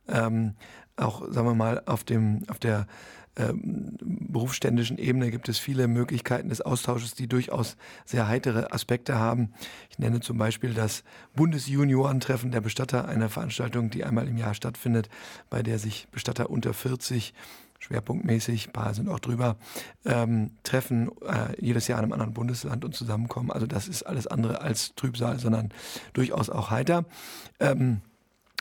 Ähm, 0.08 0.56
auch, 0.96 1.22
sagen 1.32 1.48
wir 1.48 1.56
mal, 1.56 1.84
auf, 1.86 2.04
dem, 2.04 2.44
auf 2.48 2.60
der 2.60 2.88
ähm, 3.36 3.98
berufsständischen 4.00 5.00
Ebene 5.00 5.32
gibt 5.32 5.50
es 5.50 5.58
viele 5.58 5.88
Möglichkeiten 5.88 6.50
des 6.50 6.62
Austausches, 6.62 7.16
die 7.16 7.28
durchaus 7.28 7.78
sehr 8.06 8.28
heitere 8.28 8.72
Aspekte 8.72 9.18
haben. 9.18 9.54
Ich 9.90 9.98
nenne 9.98 10.20
zum 10.20 10.38
Beispiel 10.38 10.74
das 10.74 11.04
Bundesjuniorentreffen 11.36 12.52
der 12.52 12.62
Bestatter, 12.62 13.08
eine 13.08 13.30
Veranstaltung, 13.30 13.43
die 13.52 14.04
einmal 14.04 14.28
im 14.28 14.38
Jahr 14.38 14.54
stattfindet, 14.54 15.10
bei 15.50 15.64
der 15.64 15.80
sich 15.80 16.08
Bestatter 16.12 16.50
unter 16.50 16.74
40 16.74 17.34
schwerpunktmäßig, 17.84 18.70
ein 18.70 18.74
paar 18.74 18.94
sind 18.94 19.10
auch 19.10 19.20
drüber, 19.20 19.58
ähm, 20.06 20.52
treffen, 20.64 21.12
äh, 21.22 21.60
jedes 21.60 21.88
Jahr 21.88 22.00
in 22.00 22.06
einem 22.06 22.14
anderen 22.14 22.34
Bundesland 22.34 22.86
und 22.86 22.96
zusammenkommen. 22.96 23.52
Also 23.52 23.68
das 23.68 23.88
ist 23.88 24.04
alles 24.04 24.26
andere 24.26 24.62
als 24.62 24.96
Trübsal, 24.96 25.40
sondern 25.40 25.70
durchaus 26.14 26.50
auch 26.50 26.72
heiter. 26.72 27.06
Ähm, 27.60 28.02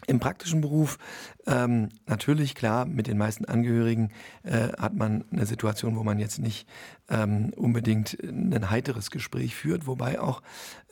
im 0.09 0.19
praktischen 0.19 0.61
Beruf 0.61 0.99
ähm, 1.47 1.89
natürlich 2.07 2.55
klar 2.55 2.87
mit 2.87 3.07
den 3.07 3.19
meisten 3.19 3.45
Angehörigen 3.45 4.11
äh, 4.45 4.69
hat 4.79 4.95
man 4.95 5.25
eine 5.33 5.47
Situation, 5.47 5.97
wo 5.97 6.05
man 6.05 6.19
jetzt 6.19 6.39
nicht 6.39 6.69
ähm, 7.09 7.53
unbedingt 7.57 8.17
ein 8.23 8.71
heiteres 8.71 9.11
Gespräch 9.11 9.55
führt, 9.55 9.87
wobei 9.87 10.21
auch 10.21 10.43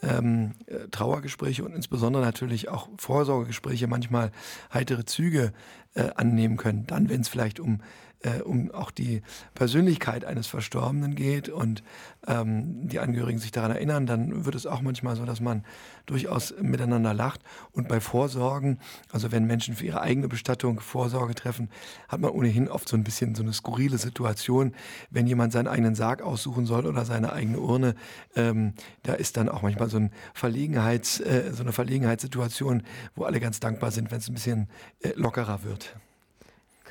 ähm, 0.03 0.53
äh, 0.67 0.89
Trauergespräche 0.91 1.65
und 1.65 1.75
insbesondere 1.75 2.25
natürlich 2.25 2.69
auch 2.69 2.89
Vorsorgegespräche 2.99 3.87
manchmal 3.87 4.33
heitere 4.73 5.05
Züge 5.05 5.53
äh, 5.95 6.11
annehmen 6.17 6.57
können. 6.57 6.87
Dann, 6.87 7.09
wenn 7.09 7.21
es 7.21 7.29
vielleicht 7.29 7.61
um 7.61 7.81
äh, 8.23 8.43
um 8.43 8.71
auch 8.71 8.91
die 8.91 9.23
Persönlichkeit 9.55 10.25
eines 10.25 10.47
Verstorbenen 10.47 11.15
geht 11.15 11.49
und 11.49 11.83
ähm, 12.27 12.89
die 12.89 12.99
Angehörigen 12.99 13.39
sich 13.39 13.51
daran 13.51 13.71
erinnern, 13.71 14.07
dann 14.07 14.45
wird 14.45 14.55
es 14.55 14.67
auch 14.67 14.83
manchmal 14.83 15.17
so, 15.17 15.25
dass 15.25 15.41
man 15.41 15.65
durchaus 16.07 16.55
miteinander 16.61 17.15
lacht. 17.15 17.41
Und 17.73 17.89
bei 17.89 18.01
Vorsorgen, 18.01 18.79
also 19.11 19.33
wenn 19.33 19.47
Menschen 19.47 19.75
für 19.75 19.87
ihre 19.87 20.03
eigene 20.03 20.29
Bestattung 20.41 20.81
Vorsorge 20.81 21.35
treffen, 21.35 21.71
hat 22.09 22.21
man 22.21 22.31
ohnehin 22.31 22.69
oft 22.69 22.89
so 22.89 22.97
ein 22.97 23.05
bisschen 23.05 23.35
so 23.35 23.43
eine 23.43 23.53
skurrile 23.53 23.99
Situation, 23.99 24.75
wenn 25.11 25.27
jemand 25.27 25.53
seinen 25.53 25.69
eigenen 25.69 25.95
Sarg 25.95 26.23
aussuchen 26.23 26.67
soll 26.67 26.87
oder 26.87 27.05
seine 27.05 27.33
eigene 27.33 27.61
Urne. 27.61 27.95
Ähm, 28.35 28.75
da 29.03 29.13
ist 29.15 29.37
dann 29.37 29.49
auch 29.49 29.63
manchmal 29.63 29.89
so, 29.89 29.99
ein 29.99 30.13
Verlegenheits, 30.35 31.21
äh, 31.21 31.53
so 31.53 31.63
eine 31.63 31.73
Verlegenheitssituation, 31.73 32.83
wo 33.15 33.25
alle 33.25 33.41
ganz 33.41 33.61
dankbar 33.61 33.91
sind, 33.91 34.11
wenn 34.11 34.19
es 34.19 34.29
ein 34.29 34.35
bisschen 34.35 34.69
äh, 35.01 35.13
lockerer 35.15 35.63
wird 35.63 35.95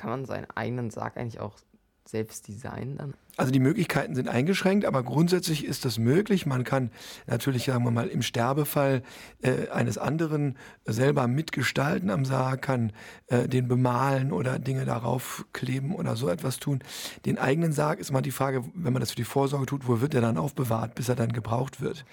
kann 0.00 0.08
man 0.08 0.24
seinen 0.24 0.46
eigenen 0.54 0.90
Sarg 0.90 1.18
eigentlich 1.18 1.40
auch 1.40 1.58
selbst 2.06 2.48
designen 2.48 2.96
dann? 2.96 3.14
Also 3.40 3.52
die 3.52 3.60
Möglichkeiten 3.60 4.14
sind 4.14 4.28
eingeschränkt, 4.28 4.84
aber 4.84 5.02
grundsätzlich 5.02 5.64
ist 5.64 5.86
das 5.86 5.96
möglich. 5.96 6.44
Man 6.44 6.62
kann 6.62 6.90
natürlich, 7.26 7.64
sagen 7.64 7.84
wir 7.84 7.90
mal, 7.90 8.08
im 8.08 8.20
Sterbefall 8.20 9.02
äh, 9.40 9.70
eines 9.70 9.96
anderen 9.96 10.58
selber 10.84 11.26
mitgestalten 11.26 12.10
am 12.10 12.26
Sarg, 12.26 12.60
kann 12.60 12.92
äh, 13.28 13.48
den 13.48 13.66
bemalen 13.66 14.30
oder 14.30 14.58
Dinge 14.58 14.84
darauf 14.84 15.46
kleben 15.54 15.94
oder 15.94 16.16
so 16.16 16.28
etwas 16.28 16.58
tun. 16.58 16.80
Den 17.24 17.38
eigenen 17.38 17.72
Sarg 17.72 17.98
ist 17.98 18.12
mal 18.12 18.20
die 18.20 18.30
Frage, 18.30 18.62
wenn 18.74 18.92
man 18.92 19.00
das 19.00 19.12
für 19.12 19.16
die 19.16 19.24
Vorsorge 19.24 19.64
tut, 19.64 19.88
wo 19.88 20.02
wird 20.02 20.12
er 20.12 20.20
dann 20.20 20.36
aufbewahrt, 20.36 20.94
bis 20.94 21.08
er 21.08 21.16
dann 21.16 21.32
gebraucht 21.32 21.80
wird? 21.80 22.04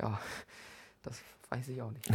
Ja, 0.00 0.18
das 1.02 1.20
weiß 1.50 1.68
ich 1.68 1.82
auch 1.82 1.90
nicht. 1.90 2.10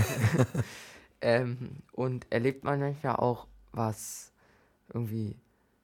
ähm, 1.21 1.84
und 1.91 2.26
erlebt 2.32 2.63
man 2.63 2.80
manchmal 2.80 3.17
auch 3.17 3.45
was 3.74 4.32
irgendwie, 4.91 5.36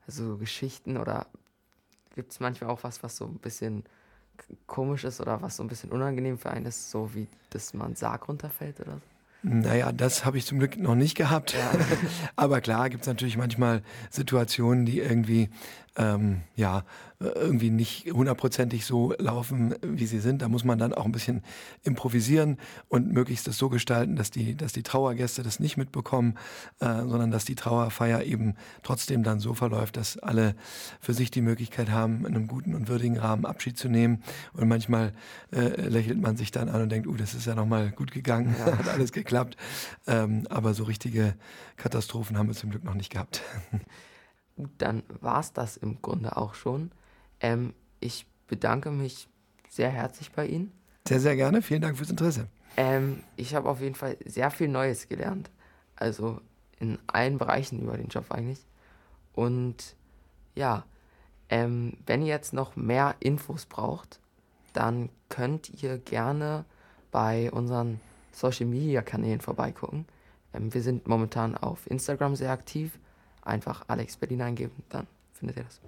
also 0.08 0.36
Geschichten 0.38 0.96
oder 0.96 1.28
gibt 2.14 2.32
es 2.32 2.40
manchmal 2.40 2.70
auch 2.70 2.82
was, 2.82 3.02
was 3.02 3.16
so 3.16 3.26
ein 3.26 3.38
bisschen 3.38 3.84
komisch 4.66 5.04
ist 5.04 5.20
oder 5.20 5.42
was 5.42 5.56
so 5.56 5.62
ein 5.62 5.68
bisschen 5.68 5.90
unangenehm 5.90 6.38
für 6.38 6.50
einen 6.50 6.66
ist, 6.66 6.90
so 6.90 7.14
wie, 7.14 7.28
dass 7.50 7.74
man 7.74 7.94
Sarg 7.94 8.28
runterfällt 8.28 8.80
oder 8.80 8.92
so? 8.94 9.00
Naja, 9.44 9.90
das 9.90 10.24
habe 10.24 10.38
ich 10.38 10.46
zum 10.46 10.60
Glück 10.60 10.78
noch 10.78 10.94
nicht 10.94 11.16
gehabt. 11.16 11.52
Ja. 11.52 11.72
Aber 12.36 12.60
klar 12.60 12.90
gibt 12.90 13.02
es 13.02 13.08
natürlich 13.08 13.36
manchmal 13.36 13.82
Situationen, 14.08 14.86
die 14.86 15.00
irgendwie 15.00 15.50
ähm, 15.96 16.42
ja, 16.56 16.84
irgendwie 17.20 17.70
nicht 17.70 18.10
hundertprozentig 18.10 18.84
so 18.84 19.14
laufen, 19.18 19.74
wie 19.82 20.06
sie 20.06 20.20
sind. 20.20 20.42
Da 20.42 20.48
muss 20.48 20.64
man 20.64 20.78
dann 20.78 20.92
auch 20.92 21.04
ein 21.04 21.12
bisschen 21.12 21.42
improvisieren 21.82 22.58
und 22.88 23.12
möglichst 23.12 23.46
das 23.46 23.58
so 23.58 23.68
gestalten, 23.68 24.16
dass 24.16 24.30
die, 24.30 24.56
dass 24.56 24.72
die 24.72 24.82
Trauergäste 24.82 25.42
das 25.42 25.60
nicht 25.60 25.76
mitbekommen, 25.76 26.34
äh, 26.80 26.86
sondern 26.86 27.30
dass 27.30 27.44
die 27.44 27.54
Trauerfeier 27.54 28.24
eben 28.24 28.54
trotzdem 28.82 29.22
dann 29.22 29.40
so 29.40 29.54
verläuft, 29.54 29.96
dass 29.96 30.18
alle 30.18 30.54
für 31.00 31.14
sich 31.14 31.30
die 31.30 31.42
Möglichkeit 31.42 31.90
haben, 31.90 32.26
in 32.26 32.34
einem 32.34 32.46
guten 32.46 32.74
und 32.74 32.88
würdigen 32.88 33.18
Rahmen 33.18 33.44
Abschied 33.44 33.78
zu 33.78 33.88
nehmen. 33.88 34.22
Und 34.52 34.68
manchmal 34.68 35.12
äh, 35.52 35.80
lächelt 35.80 36.20
man 36.20 36.36
sich 36.36 36.50
dann 36.50 36.68
an 36.68 36.82
und 36.82 36.88
denkt, 36.90 37.06
uh, 37.06 37.16
das 37.16 37.34
ist 37.34 37.46
ja 37.46 37.54
nochmal 37.54 37.90
gut 37.90 38.12
gegangen, 38.12 38.54
ja. 38.58 38.78
hat 38.78 38.88
alles 38.88 39.12
geklappt. 39.12 39.56
Ähm, 40.06 40.46
aber 40.50 40.74
so 40.74 40.84
richtige 40.84 41.34
Katastrophen 41.76 42.38
haben 42.38 42.48
wir 42.48 42.54
zum 42.54 42.70
Glück 42.70 42.84
noch 42.84 42.94
nicht 42.94 43.10
gehabt. 43.10 43.42
Gut, 44.56 44.70
dann 44.78 45.02
war 45.20 45.40
es 45.40 45.52
das 45.52 45.76
im 45.76 46.02
Grunde 46.02 46.36
auch 46.36 46.54
schon. 46.54 46.90
Ähm, 47.40 47.74
ich 48.00 48.26
bedanke 48.46 48.90
mich 48.90 49.28
sehr 49.68 49.90
herzlich 49.90 50.32
bei 50.32 50.46
Ihnen. 50.46 50.72
Sehr, 51.08 51.20
sehr 51.20 51.36
gerne. 51.36 51.62
Vielen 51.62 51.82
Dank 51.82 51.96
fürs 51.96 52.10
Interesse. 52.10 52.48
Ähm, 52.76 53.22
ich 53.36 53.54
habe 53.54 53.68
auf 53.68 53.80
jeden 53.80 53.94
Fall 53.94 54.16
sehr 54.24 54.50
viel 54.50 54.68
Neues 54.68 55.08
gelernt. 55.08 55.50
Also 55.96 56.40
in 56.78 56.98
allen 57.06 57.38
Bereichen 57.38 57.80
über 57.80 57.96
den 57.96 58.08
Job 58.08 58.26
eigentlich. 58.30 58.66
Und 59.32 59.96
ja, 60.54 60.84
ähm, 61.48 61.96
wenn 62.06 62.22
ihr 62.22 62.28
jetzt 62.28 62.52
noch 62.52 62.76
mehr 62.76 63.14
Infos 63.20 63.66
braucht, 63.66 64.20
dann 64.72 65.10
könnt 65.28 65.82
ihr 65.82 65.98
gerne 65.98 66.64
bei 67.10 67.50
unseren 67.50 68.00
Social 68.32 68.66
Media 68.66 69.02
Kanälen 69.02 69.40
vorbeigucken. 69.40 70.06
Ähm, 70.52 70.72
wir 70.72 70.82
sind 70.82 71.06
momentan 71.06 71.56
auf 71.56 71.90
Instagram 71.90 72.36
sehr 72.36 72.50
aktiv 72.50 72.98
einfach 73.42 73.84
Alex 73.88 74.16
Berlin 74.16 74.42
eingeben, 74.42 74.82
dann 74.88 75.06
findet 75.32 75.56
ihr 75.58 75.64
das. 75.64 75.80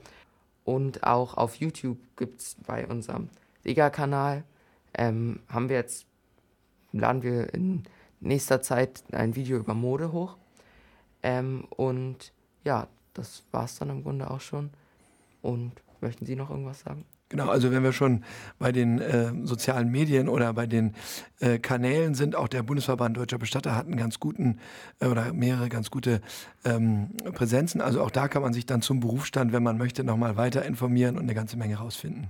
Und 0.65 1.05
auch 1.05 1.37
auf 1.37 1.57
YouTube 1.57 1.99
gibt 2.17 2.41
es 2.41 2.57
bei 2.67 2.87
unserem 2.87 3.29
Liga-Kanal, 3.65 4.45
ähm, 4.95 5.41
haben 5.49 5.69
wir 5.69 5.77
jetzt, 5.77 6.07
laden 6.93 7.23
wir 7.23 7.53
in 7.53 7.85
nächster 8.21 8.63
Zeit 8.63 9.03
ein 9.13 9.37
Video 9.37 9.59
über 9.59 9.75
Mode 9.75 10.13
hoch. 10.13 10.37
Ähm, 11.23 11.65
und 11.71 12.33
ja, 12.65 12.89
das 13.13 13.45
war 13.51 13.65
es 13.65 13.79
dann 13.79 13.91
im 13.91 14.03
Grunde 14.03 14.31
auch 14.31 14.41
schon. 14.41 14.71
Und 15.43 15.73
möchten 16.01 16.27
Sie 16.27 16.37
noch 16.37 16.51
irgendwas 16.51 16.81
sagen? 16.81 17.05
Genau, 17.31 17.49
also 17.49 17.73
wenn 17.73 17.83
wir 17.83 17.93
schon 17.93 18.23
bei 18.59 18.71
den 18.71 19.01
äh, 19.01 19.33
sozialen 19.45 19.91
Medien 19.91 20.29
oder 20.29 20.53
bei 20.53 20.67
den 20.67 20.95
äh, 21.41 21.59
Kanälen 21.59 22.15
sind, 22.15 22.37
auch 22.37 22.49
der 22.49 22.63
Bundesverband 22.63 23.17
Deutscher 23.17 23.39
Bestatter 23.39 23.75
hat 23.75 23.87
einen 23.87 23.97
ganz 23.97 24.21
guten 24.21 24.59
äh, 25.01 25.07
oder 25.07 25.33
mehrere 25.33 25.69
ganz 25.69 25.91
gute 25.91 26.21
ähm, 26.65 27.11
Präsenzen. 27.33 27.81
Also 27.81 28.03
auch 28.03 28.11
da 28.11 28.29
kann 28.29 28.43
man 28.43 28.53
sich 28.53 28.67
dann 28.67 28.83
zum 28.83 29.01
Berufsstand, 29.01 29.53
wenn 29.53 29.63
man 29.63 29.79
möchte, 29.79 30.05
nochmal 30.05 30.37
weiter 30.37 30.65
informieren 30.65 31.17
und 31.17 31.23
eine 31.23 31.35
ganze 31.35 31.57
Menge 31.57 31.77
rausfinden. 31.77 32.29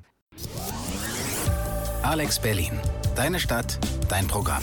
Alex 2.03 2.39
Berlin, 2.39 2.73
deine 3.17 3.41
Stadt, 3.41 3.79
dein 4.09 4.27
Programm. 4.27 4.63